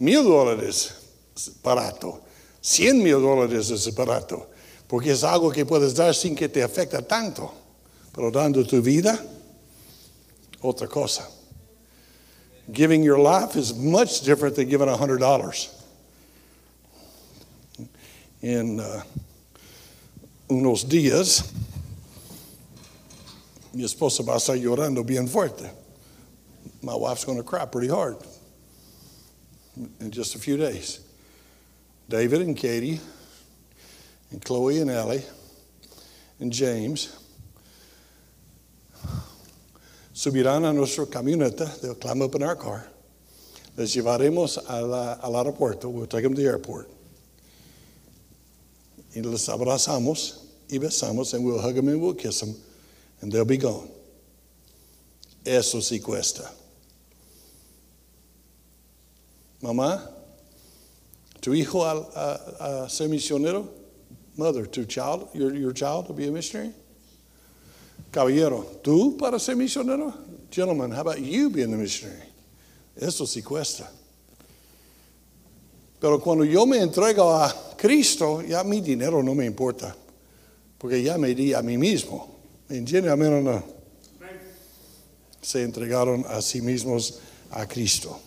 Mil 0.00 0.24
dólares 0.24 0.90
es 1.36 1.50
barato. 1.62 2.22
Cien 2.62 3.02
mil 3.02 3.20
dólares 3.20 3.70
es 3.70 3.86
barato. 3.94 4.46
Porque 4.88 5.10
es 5.10 5.22
algo 5.22 5.52
que 5.52 5.66
puedes 5.66 5.94
dar 5.94 6.14
sin 6.14 6.34
que 6.34 6.48
te 6.48 6.62
afecte 6.62 7.06
tanto. 7.06 7.52
Pero 8.14 8.30
dando 8.30 8.64
tu 8.64 8.80
vida, 8.80 9.22
otra 10.62 10.88
cosa. 10.88 11.28
Giving 12.72 13.02
your 13.02 13.18
life 13.18 13.54
is 13.54 13.74
much 13.74 14.22
different 14.22 14.56
than 14.56 14.66
giving 14.70 14.88
$100. 14.88 15.68
In 18.40 18.80
uh, 18.80 19.02
unos 20.48 20.84
días, 20.88 21.52
mi 23.74 23.84
esposa 23.84 24.22
va 24.22 24.34
a 24.34 24.36
estar 24.36 24.56
llorando 24.56 25.04
bien 25.04 25.28
fuerte. 25.28 25.70
My 26.82 26.94
wife's 26.94 27.24
going 27.24 27.38
to 27.38 27.44
cry 27.44 27.64
pretty 27.64 27.88
hard 27.88 28.16
in 30.00 30.10
just 30.10 30.34
a 30.34 30.38
few 30.38 30.56
days. 30.56 31.00
David 32.08 32.42
and 32.42 32.56
Katie, 32.56 33.00
and 34.30 34.44
Chloe 34.44 34.80
and 34.80 34.90
Ellie, 34.90 35.24
and 36.38 36.52
James 36.52 37.16
subirán 40.14 40.68
a 40.68 40.72
nuestra 40.72 41.06
camioneta. 41.06 41.80
They'll 41.80 41.94
climb 41.94 42.22
up 42.22 42.34
in 42.34 42.42
our 42.42 42.56
car. 42.56 42.86
Les 43.76 43.96
llevaremos 43.96 44.58
al, 44.68 44.94
al 44.94 45.44
aeropuerto. 45.44 45.90
We'll 45.90 46.06
take 46.06 46.22
them 46.22 46.34
to 46.34 46.40
the 46.40 46.46
airport. 46.46 46.88
Y 49.16 49.22
les 49.22 49.48
abrazamos 49.48 50.44
y 50.70 50.78
besamos, 50.78 51.34
and 51.34 51.44
we'll 51.44 51.60
hug 51.60 51.74
them 51.74 51.88
and 51.88 52.00
we'll 52.00 52.14
kiss 52.14 52.40
them 52.40 52.54
and 53.24 53.32
they'll 53.32 53.46
be 53.46 53.56
gone. 53.56 53.88
Eso 55.46 55.78
sí 55.78 55.98
cuesta. 55.98 56.46
Mamá, 59.62 60.10
tu 61.40 61.54
hijo 61.54 61.84
a, 61.84 62.06
a, 62.14 62.84
a 62.84 62.88
ser 62.90 63.08
misionero? 63.08 63.66
Mother, 64.36 64.66
to 64.66 64.84
child, 64.84 65.30
your, 65.32 65.54
your 65.54 65.72
child 65.72 66.06
to 66.06 66.12
be 66.12 66.28
a 66.28 66.30
missionary? 66.30 66.70
Caballero, 68.12 68.66
¿tú 68.82 69.16
para 69.16 69.38
ser 69.38 69.56
misionero? 69.56 70.12
Gentlemen, 70.50 70.90
how 70.90 71.00
about 71.00 71.18
you 71.18 71.48
being 71.48 71.72
a 71.72 71.78
missionary? 71.78 72.28
Eso 72.94 73.24
sí 73.24 73.42
cuesta. 73.42 73.88
Pero 75.98 76.18
cuando 76.18 76.44
yo 76.44 76.66
me 76.66 76.76
entrego 76.76 77.32
a 77.32 77.50
Cristo, 77.78 78.42
ya 78.42 78.62
mi 78.64 78.82
dinero 78.82 79.22
no 79.22 79.34
me 79.34 79.46
importa, 79.46 79.96
porque 80.78 81.02
ya 81.02 81.16
me 81.16 81.34
di 81.34 81.54
a 81.54 81.62
mí 81.62 81.78
mismo. 81.78 82.33
No. 82.68 83.62
Se 85.42 85.62
entregaron 85.62 86.24
a 86.28 86.40
sí 86.40 86.62
mismos 86.62 87.20
a 87.50 87.66
Cristo. 87.66 88.18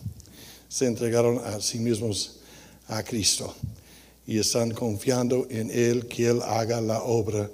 Se 0.68 0.86
entregaron 0.86 1.38
a 1.38 1.60
sí 1.60 1.78
mismos 1.78 2.40
a 2.86 3.02
Cristo. 3.02 3.54
Y 4.26 4.38
están 4.38 4.70
confiando 4.72 5.46
en 5.50 5.70
Él 5.70 6.06
que 6.06 6.28
Él 6.28 6.42
haga 6.42 6.80
la 6.80 7.02
obra 7.02 7.50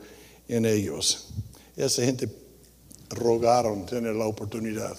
en 0.49 0.67
ellos. 0.67 1.29
Esa 1.77 2.05
gente 2.05 2.29
rogaron 3.11 3.87
tener 3.87 4.15
la 4.15 4.27
oportunidad. 4.27 4.97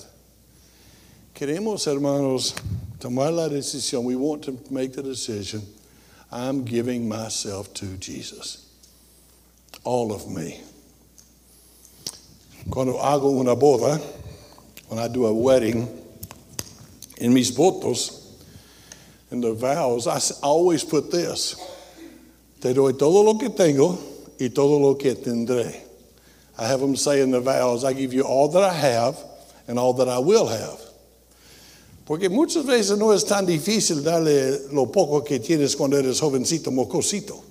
Queremos, 1.34 1.86
hermanos, 1.86 2.56
tomar 3.00 3.34
la 3.34 3.50
decisión. 3.50 4.06
We 4.06 4.16
want 4.16 4.44
to 4.46 4.58
make 4.72 4.94
the 4.94 5.04
decision. 5.04 5.62
I'm 6.32 6.64
giving 6.66 7.08
myself 7.08 7.74
to 7.76 7.86
Jesus. 7.98 8.66
All 9.84 10.12
of 10.12 10.28
me. 10.28 10.62
Cuando 12.76 12.98
hago 12.98 13.30
una 13.30 13.56
boda, 13.56 14.02
when 14.90 15.00
I 15.00 15.08
do 15.08 15.28
a 15.28 15.34
wedding, 15.34 15.88
in 17.20 17.34
mis 17.34 17.50
votos, 17.50 18.36
in 19.32 19.40
the 19.40 19.54
vows, 19.54 20.08
I 20.08 20.20
always 20.44 20.84
put 20.84 21.10
this. 21.10 21.56
Te 22.60 22.74
doy 22.74 22.92
todo 23.00 23.24
lo 23.24 23.36
que 23.36 23.48
tengo 23.48 23.98
y 24.38 24.50
todo 24.50 24.78
lo 24.78 24.96
que 24.96 25.16
tendré. 25.16 25.74
I 26.58 26.68
have 26.68 26.82
them 26.82 26.98
say 26.98 27.22
in 27.22 27.32
the 27.32 27.40
vows, 27.40 27.86
I 27.86 27.94
give 27.94 28.12
you 28.12 28.24
all 28.24 28.50
that 28.50 28.64
I 28.64 28.74
have 28.74 29.24
and 29.70 29.80
all 29.80 29.94
that 29.94 30.10
I 30.10 30.20
will 30.20 30.48
have. 30.48 30.82
Porque 32.06 32.30
muchas 32.30 32.66
veces 32.66 32.98
no 32.98 33.12
es 33.12 33.24
tan 33.24 33.46
difícil 33.46 34.04
darle 34.04 34.74
lo 34.74 34.88
poco 34.88 35.22
que 35.22 35.40
tienes 35.40 35.78
cuando 35.78 35.96
eres 35.96 36.20
jovencito, 36.20 36.74
mocosito. 36.74 37.42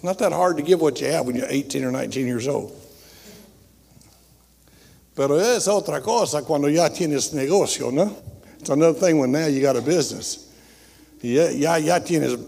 Not 0.00 0.20
that 0.20 0.30
hard 0.30 0.58
to 0.58 0.62
give 0.62 0.80
what 0.80 1.00
you 1.00 1.08
have 1.08 1.26
when 1.26 1.34
you're 1.34 1.50
18 1.50 1.82
or 1.82 1.90
19 1.90 2.24
years 2.24 2.46
old. 2.46 2.78
Pero 5.14 5.38
es 5.38 5.68
otra 5.68 6.00
cosa 6.00 6.42
cuando 6.42 6.68
ya 6.68 6.90
tienes 6.90 7.34
negocio, 7.34 7.90
¿no? 7.90 8.16
It's 8.58 8.70
another 8.70 8.98
thing 8.98 9.18
when 9.18 9.32
now 9.32 9.46
you 9.46 9.60
got 9.60 9.76
a 9.76 9.82
business. 9.82 10.48
Ya, 11.20 11.50
ya, 11.50 11.76
ya 11.78 12.00
tienes 12.00 12.38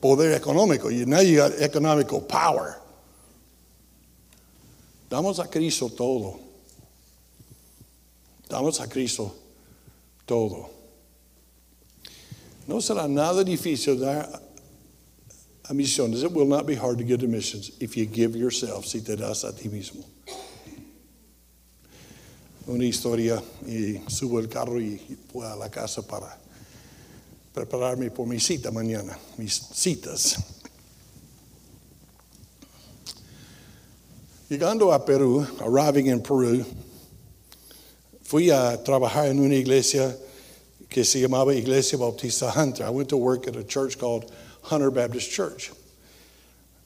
poder 0.00 0.40
económico. 0.40 0.90
Now 1.06 1.20
you 1.20 1.36
got 1.36 1.52
economical 1.60 2.20
power. 2.20 2.78
Damos 5.10 5.40
a 5.40 5.48
Cristo 5.48 5.90
todo. 5.90 6.40
Damos 8.48 8.80
a 8.80 8.88
Cristo 8.88 9.34
todo. 10.26 10.70
No 12.66 12.80
será 12.80 13.08
nada 13.08 13.44
difícil 13.44 14.00
dar 14.00 14.40
a 15.68 15.74
misiones. 15.74 16.22
It 16.22 16.32
will 16.32 16.46
not 16.46 16.66
be 16.66 16.76
hard 16.76 16.96
to 16.98 17.04
get 17.04 17.20
to 17.20 17.26
missions 17.26 17.72
if 17.78 17.96
you 17.96 18.06
give 18.06 18.34
yourself, 18.34 18.86
si 18.86 19.00
te 19.00 19.16
das 19.16 19.44
a 19.44 19.52
ti 19.52 19.68
mismo 19.68 20.04
una 22.66 22.84
historia 22.84 23.42
y 23.66 24.00
subo 24.08 24.38
el 24.38 24.48
carro 24.48 24.80
y 24.80 25.18
voy 25.32 25.46
a 25.46 25.56
la 25.56 25.70
casa 25.70 26.02
para 26.02 26.38
prepararme 27.52 28.10
por 28.10 28.26
mi 28.26 28.38
cita 28.40 28.70
mañana, 28.70 29.18
mis 29.36 29.54
citas. 29.72 30.36
Llegando 34.48 34.92
a 34.92 35.04
Perú, 35.04 35.46
arriving 35.60 36.08
in 36.08 36.22
Peru, 36.22 36.64
fui 38.22 38.50
a 38.50 38.76
trabajar 38.82 39.28
en 39.28 39.40
una 39.40 39.54
iglesia 39.54 40.14
que 40.88 41.04
se 41.04 41.20
llamaba 41.20 41.54
Iglesia 41.54 41.96
Bautista 41.98 42.50
Hunter. 42.50 42.84
I 42.84 42.90
went 42.90 43.08
to 43.08 43.16
work 43.16 43.48
at 43.48 43.56
a 43.56 43.64
church 43.64 43.98
called 43.98 44.30
Hunter 44.62 44.90
Baptist 44.90 45.30
Church. 45.30 45.70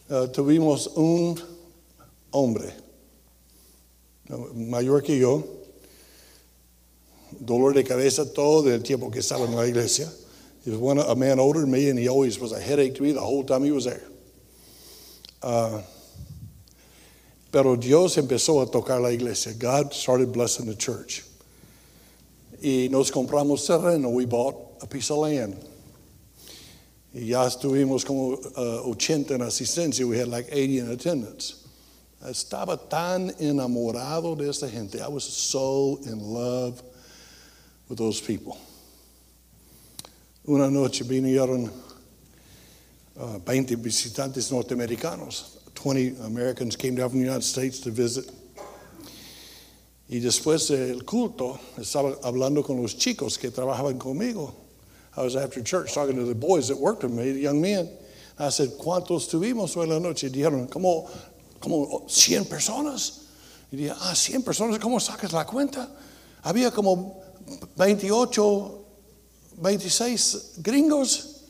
Uh, 0.09 0.29
tuvimos 0.29 0.97
un 0.97 1.37
hombre, 2.33 2.73
mayor 4.55 5.01
que 5.01 5.19
yo, 5.19 5.56
dolor 7.45 7.75
de 7.75 7.85
cabeza 7.85 8.25
todo 8.33 8.69
el 8.73 8.83
tiempo 8.83 9.11
que 9.11 9.21
estaba 9.21 9.47
en 9.47 9.55
la 9.55 9.67
iglesia. 9.67 10.09
He 10.65 10.71
was 10.71 10.81
one, 10.81 10.99
a 10.99 11.15
man 11.15 11.39
older 11.39 11.61
than 11.61 11.71
me, 11.71 11.89
and 11.91 11.99
he 11.99 12.09
always 12.09 12.41
was 12.41 12.53
a 12.53 12.61
headache 12.61 12.97
to 12.97 13.03
me 13.03 13.13
the 13.13 13.21
whole 13.21 13.45
time 13.45 13.63
he 13.63 13.71
was 13.71 13.85
there. 13.85 14.03
Uh, 15.43 15.81
pero 17.53 17.77
Dios 17.77 18.17
empezó 18.17 18.63
a 18.63 18.67
tocar 18.67 19.01
la 19.01 19.11
iglesia. 19.11 19.55
God 19.55 19.95
started 19.95 20.33
blessing 20.33 20.67
the 20.67 20.75
church. 20.75 21.23
Y 22.61 22.89
nos 22.91 23.11
compramos 23.13 23.65
terreno. 23.67 24.11
We 24.11 24.27
bought 24.27 24.57
a 24.83 24.87
piece 24.87 25.11
of 25.11 25.19
land. 25.19 25.57
Y 27.15 27.29
ya 27.29 27.47
estuvimos 27.47 28.05
como 28.05 28.33
uh, 28.57 28.91
80 28.91 29.35
en 29.35 29.41
asistencia. 29.43 30.07
We 30.07 30.19
had 30.19 30.29
like 30.29 30.47
80 30.51 30.79
in 30.79 30.91
attendance. 30.91 31.65
Estaba 32.25 32.91
tan 32.91 33.31
enamorado 33.41 34.37
de 34.37 34.49
esta 34.49 34.69
gente. 34.69 35.01
I 35.01 35.09
was 35.09 35.25
so 35.25 36.01
in 36.05 36.19
love 36.19 36.83
with 37.89 37.99
those 37.99 38.21
people. 38.21 38.59
Una 40.49 40.71
noche 40.71 41.03
vinieron 41.05 41.71
uh, 43.19 43.39
20 43.39 43.75
visitantes 43.77 44.51
norteamericanos. 44.53 45.57
20 45.75 46.17
Americans 46.25 46.77
came 46.77 46.95
down 46.95 47.11
from 47.11 47.19
the 47.19 47.25
United 47.25 47.45
States 47.45 47.81
to 47.81 47.91
visit. 47.91 48.31
Y 50.09 50.21
después 50.21 50.69
del 50.69 51.03
culto, 51.05 51.59
estaba 51.77 52.17
hablando 52.23 52.65
con 52.65 52.81
los 52.81 52.95
chicos 52.95 53.39
que 53.39 53.51
trabajaban 53.51 53.99
conmigo. 53.99 54.55
I 55.17 55.23
was 55.23 55.35
after 55.35 55.61
church 55.63 55.95
talking 55.95 56.15
to 56.17 56.25
the 56.25 56.35
boys 56.35 56.69
that 56.69 56.79
worked 56.79 57.03
with 57.03 57.13
me, 57.13 57.33
the 57.33 57.41
young 57.41 57.61
men. 57.61 57.89
I 58.39 58.51
said, 58.51 58.69
¿cuántos 58.79 59.29
tuvimos 59.29 59.77
hoy 59.77 59.87
la 59.87 59.99
noche? 59.99 60.29
Dijeron, 60.29 60.71
como, 60.71 61.09
como 61.59 62.07
100 62.07 62.45
personas. 62.45 63.25
Y 63.73 63.79
dije, 63.79 63.95
ah, 63.99 64.15
100 64.15 64.43
personas, 64.43 64.79
¿cómo 64.79 65.01
sacas 65.01 65.33
la 65.33 65.45
cuenta? 65.45 65.89
Había 66.43 66.71
como 66.71 67.21
28 67.77 68.87
26 69.61 70.59
gringos. 70.63 71.45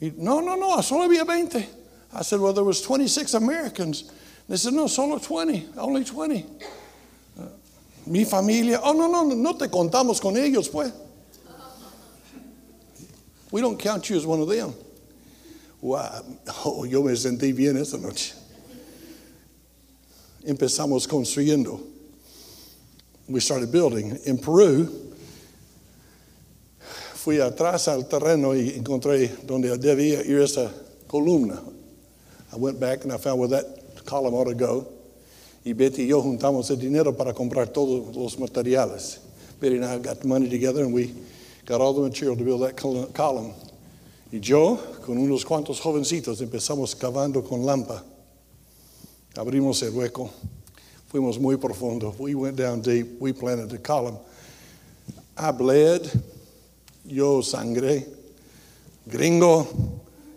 no, 0.00 0.40
no, 0.40 0.56
no, 0.56 0.80
solo 0.80 1.04
había 1.04 1.24
20. 1.24 1.66
I 2.14 2.22
said, 2.22 2.40
well, 2.40 2.52
there 2.52 2.64
was 2.64 2.82
26 2.82 3.34
Americans. 3.34 4.10
They 4.48 4.56
said, 4.56 4.74
no, 4.74 4.86
solo 4.86 5.18
20, 5.18 5.68
only 5.78 6.04
20. 6.04 6.44
Uh, 7.38 7.42
mi 8.06 8.24
familia, 8.24 8.80
oh, 8.82 8.92
no, 8.92 9.06
no, 9.06 9.22
no 9.22 9.52
te 9.54 9.68
contamos 9.68 10.20
con 10.20 10.36
ellos, 10.36 10.68
pues. 10.68 10.92
We 13.50 13.60
don't 13.60 13.78
count 13.78 14.08
you 14.10 14.16
as 14.16 14.26
one 14.26 14.40
of 14.40 14.48
them. 14.48 14.74
Wow. 15.80 16.22
Oh, 16.64 16.84
yo 16.88 17.02
me 17.02 17.12
sentí 17.12 17.54
bien 17.54 17.76
esa 17.76 17.98
noche. 17.98 18.34
Empezamos 20.44 21.06
construyendo. 21.06 21.91
We 23.28 23.40
started 23.40 23.70
building. 23.70 24.18
In 24.24 24.38
Peru, 24.38 24.88
fui 27.14 27.36
atrás 27.36 27.88
al 27.88 28.08
terreno 28.08 28.54
y 28.54 28.70
encontré 28.76 29.28
donde 29.46 29.76
debía 29.78 30.24
ir 30.26 30.40
esa 30.40 30.72
columna. 31.06 31.62
I 32.52 32.56
went 32.56 32.80
back 32.80 33.04
and 33.04 33.12
I 33.12 33.16
found 33.16 33.38
where 33.38 33.48
that 33.48 34.04
column 34.04 34.34
ought 34.34 34.48
to 34.48 34.54
go. 34.54 34.86
Y 35.64 35.72
Betty 35.72 36.02
y 36.02 36.08
yo 36.08 36.20
juntamos 36.20 36.68
el 36.70 36.76
dinero 36.76 37.12
para 37.12 37.32
comprar 37.32 37.72
todos 37.72 38.14
los 38.16 38.36
materiales. 38.36 39.20
Betty 39.60 39.76
and 39.76 39.84
I 39.84 39.98
got 39.98 40.20
the 40.20 40.26
money 40.26 40.50
together 40.50 40.82
and 40.82 40.92
we 40.92 41.14
got 41.64 41.80
all 41.80 41.94
the 41.94 42.02
material 42.02 42.36
to 42.36 42.42
build 42.42 42.62
that 42.62 42.76
column. 42.76 43.54
Y 44.32 44.40
yo, 44.40 44.76
con 45.04 45.18
unos 45.18 45.44
cuantos 45.44 45.78
jovencitos, 45.78 46.40
empezamos 46.40 46.96
cavando 46.96 47.46
con 47.46 47.64
lampa. 47.64 48.02
Abrimos 49.36 49.82
el 49.82 49.92
hueco. 49.92 50.30
Fuimos 51.12 51.38
muy 51.38 51.56
profundo. 51.56 52.14
We 52.18 52.34
went 52.34 52.56
down 52.56 52.80
deep. 52.80 53.20
We 53.20 53.32
planted 53.32 53.68
the 53.68 53.78
column. 53.78 54.16
I 55.36 55.50
bled. 55.52 56.10
yo 57.04 57.42
sangré, 57.42 58.06
gringo. 59.06 59.66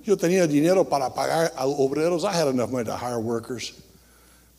Yo 0.04 0.16
tenía 0.16 0.48
dinero 0.48 0.88
para 0.88 1.10
pagar 1.10 1.52
a 1.56 1.66
obreros. 1.66 2.24
I 2.24 2.34
had 2.34 2.48
enough 2.48 2.70
money 2.70 2.86
to 2.86 2.96
hire 2.96 3.20
workers. 3.20 3.74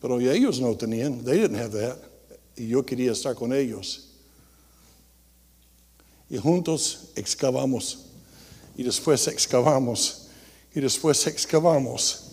Pero 0.00 0.18
ellos 0.18 0.60
no 0.60 0.74
tenían. 0.74 1.24
They 1.24 1.38
didn't 1.38 1.56
have 1.56 1.72
that. 1.72 1.98
Y 2.56 2.68
yo 2.68 2.82
quería 2.82 3.12
estar 3.12 3.36
con 3.36 3.52
ellos. 3.52 4.08
Y 6.28 6.38
juntos 6.38 7.12
excavamos. 7.14 8.06
Y 8.76 8.82
después 8.82 9.28
excavamos. 9.28 10.28
Y 10.74 10.80
después 10.80 11.24
excavamos. 11.26 12.25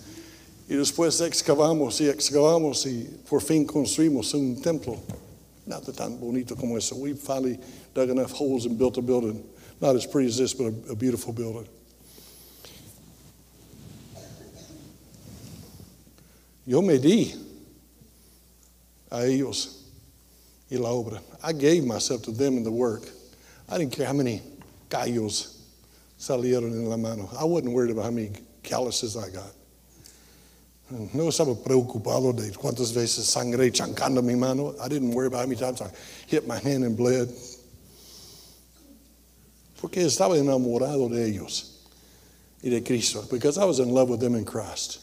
Y 0.74 0.76
después 0.76 1.22
excavamos 1.22 2.02
y 2.02 2.10
excavamos 2.10 2.88
y 2.88 3.08
por 3.30 3.44
fin 3.44 3.64
construimos 3.64 4.34
un 4.34 4.60
templo. 4.60 4.98
Nada 5.68 5.94
tan 5.94 6.20
bonito 6.20 6.56
como 6.56 6.80
eso. 6.80 6.96
We 6.96 7.14
finally 7.14 7.60
dug 7.94 8.10
enough 8.10 8.32
holes 8.32 8.66
and 8.66 8.76
built 8.76 8.98
a 8.98 9.02
building. 9.04 9.44
Not 9.80 9.96
as 9.96 10.08
pretty 10.08 10.30
as 10.30 10.38
this, 10.38 10.52
but 10.56 10.74
a, 10.74 10.94
a 10.94 10.96
beautiful 10.96 11.32
building. 11.32 11.68
Yo 16.66 16.82
me 16.82 16.98
di 16.98 17.36
a 19.12 19.28
ellos 19.28 19.84
y 20.72 20.78
la 20.78 20.90
obra. 20.90 21.22
I 21.44 21.54
gave 21.54 21.84
myself 21.84 22.24
to 22.24 22.32
them 22.32 22.58
in 22.58 22.64
the 22.64 22.72
work. 22.72 23.04
I 23.70 23.78
didn't 23.78 23.92
care 23.92 24.08
how 24.08 24.14
many 24.14 24.42
callos 24.90 25.56
salieron 26.18 26.72
en 26.72 26.90
la 26.90 26.98
mano. 26.98 27.30
I 27.38 27.44
wasn't 27.44 27.74
worried 27.74 27.92
about 27.92 28.06
how 28.06 28.12
many 28.12 28.32
calluses 28.64 29.16
I 29.16 29.30
got. 29.30 29.54
No 31.14 31.30
estaba 31.30 31.56
preocupado 31.56 32.34
de 32.34 32.52
cuántas 32.52 32.94
veces 32.94 33.26
sangré 33.26 33.72
chancando 33.72 34.22
mi 34.22 34.36
mano. 34.36 34.76
I 34.80 34.88
didn't 34.88 35.14
worry 35.14 35.28
about 35.28 35.42
how 35.42 35.48
many 35.48 35.60
times 35.60 35.82
I 35.82 35.90
hit 36.28 36.48
my 36.48 36.60
hand 36.60 36.84
and 36.84 36.96
bled. 36.96 37.30
porque 39.84 40.02
estaba 40.06 40.38
enamorado 40.38 41.10
de 41.10 41.28
ellos 41.28 41.82
y 42.64 42.70
de 42.70 42.82
Cristo, 42.82 43.28
because 43.30 43.58
I 43.58 43.66
was 43.66 43.80
in 43.80 43.94
love 43.94 44.10
with 44.10 44.22
them 44.22 44.34
in 44.34 44.46
Christ. 44.46 45.00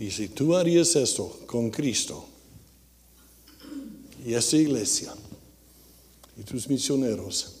Y 0.00 0.10
si 0.10 0.26
tú 0.26 0.56
harías 0.56 0.96
esto 0.96 1.28
con 1.46 1.70
Cristo 1.70 2.26
y 4.26 4.34
esa 4.34 4.56
iglesia 4.56 5.14
y 6.36 6.42
tus 6.42 6.68
misioneros, 6.68 7.58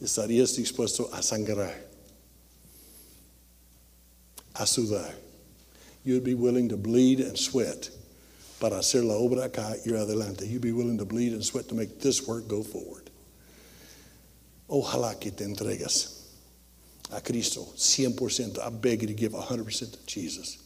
estarías 0.00 0.54
dispuesto 0.54 1.10
a 1.12 1.20
sangrar, 1.20 1.74
a 4.58 4.64
sudar. 4.64 5.12
You'd 6.04 6.24
be 6.24 6.34
willing 6.34 6.68
to 6.68 6.76
bleed 6.76 7.20
and 7.20 7.38
sweat 7.38 7.90
para 8.60 8.76
hacer 8.76 9.04
la 9.04 9.14
obra 9.14 9.48
acá 9.48 9.76
ir 9.86 9.94
adelante. 9.94 10.46
You'd 10.46 10.62
be 10.62 10.72
willing 10.72 10.98
to 10.98 11.04
bleed 11.04 11.32
and 11.32 11.44
sweat 11.44 11.68
to 11.68 11.74
make 11.74 12.00
this 12.00 12.26
work 12.26 12.48
go 12.48 12.62
forward. 12.62 13.10
Oh, 14.68 14.82
Ojalá 14.82 15.18
que 15.20 15.30
te 15.30 15.44
entregues 15.44 16.16
a 17.12 17.20
Cristo 17.20 17.62
100%. 17.76 18.58
I 18.60 18.70
beg 18.70 19.02
you 19.02 19.08
to 19.08 19.14
give 19.14 19.32
100% 19.32 19.92
to 19.92 20.06
Jesus. 20.06 20.58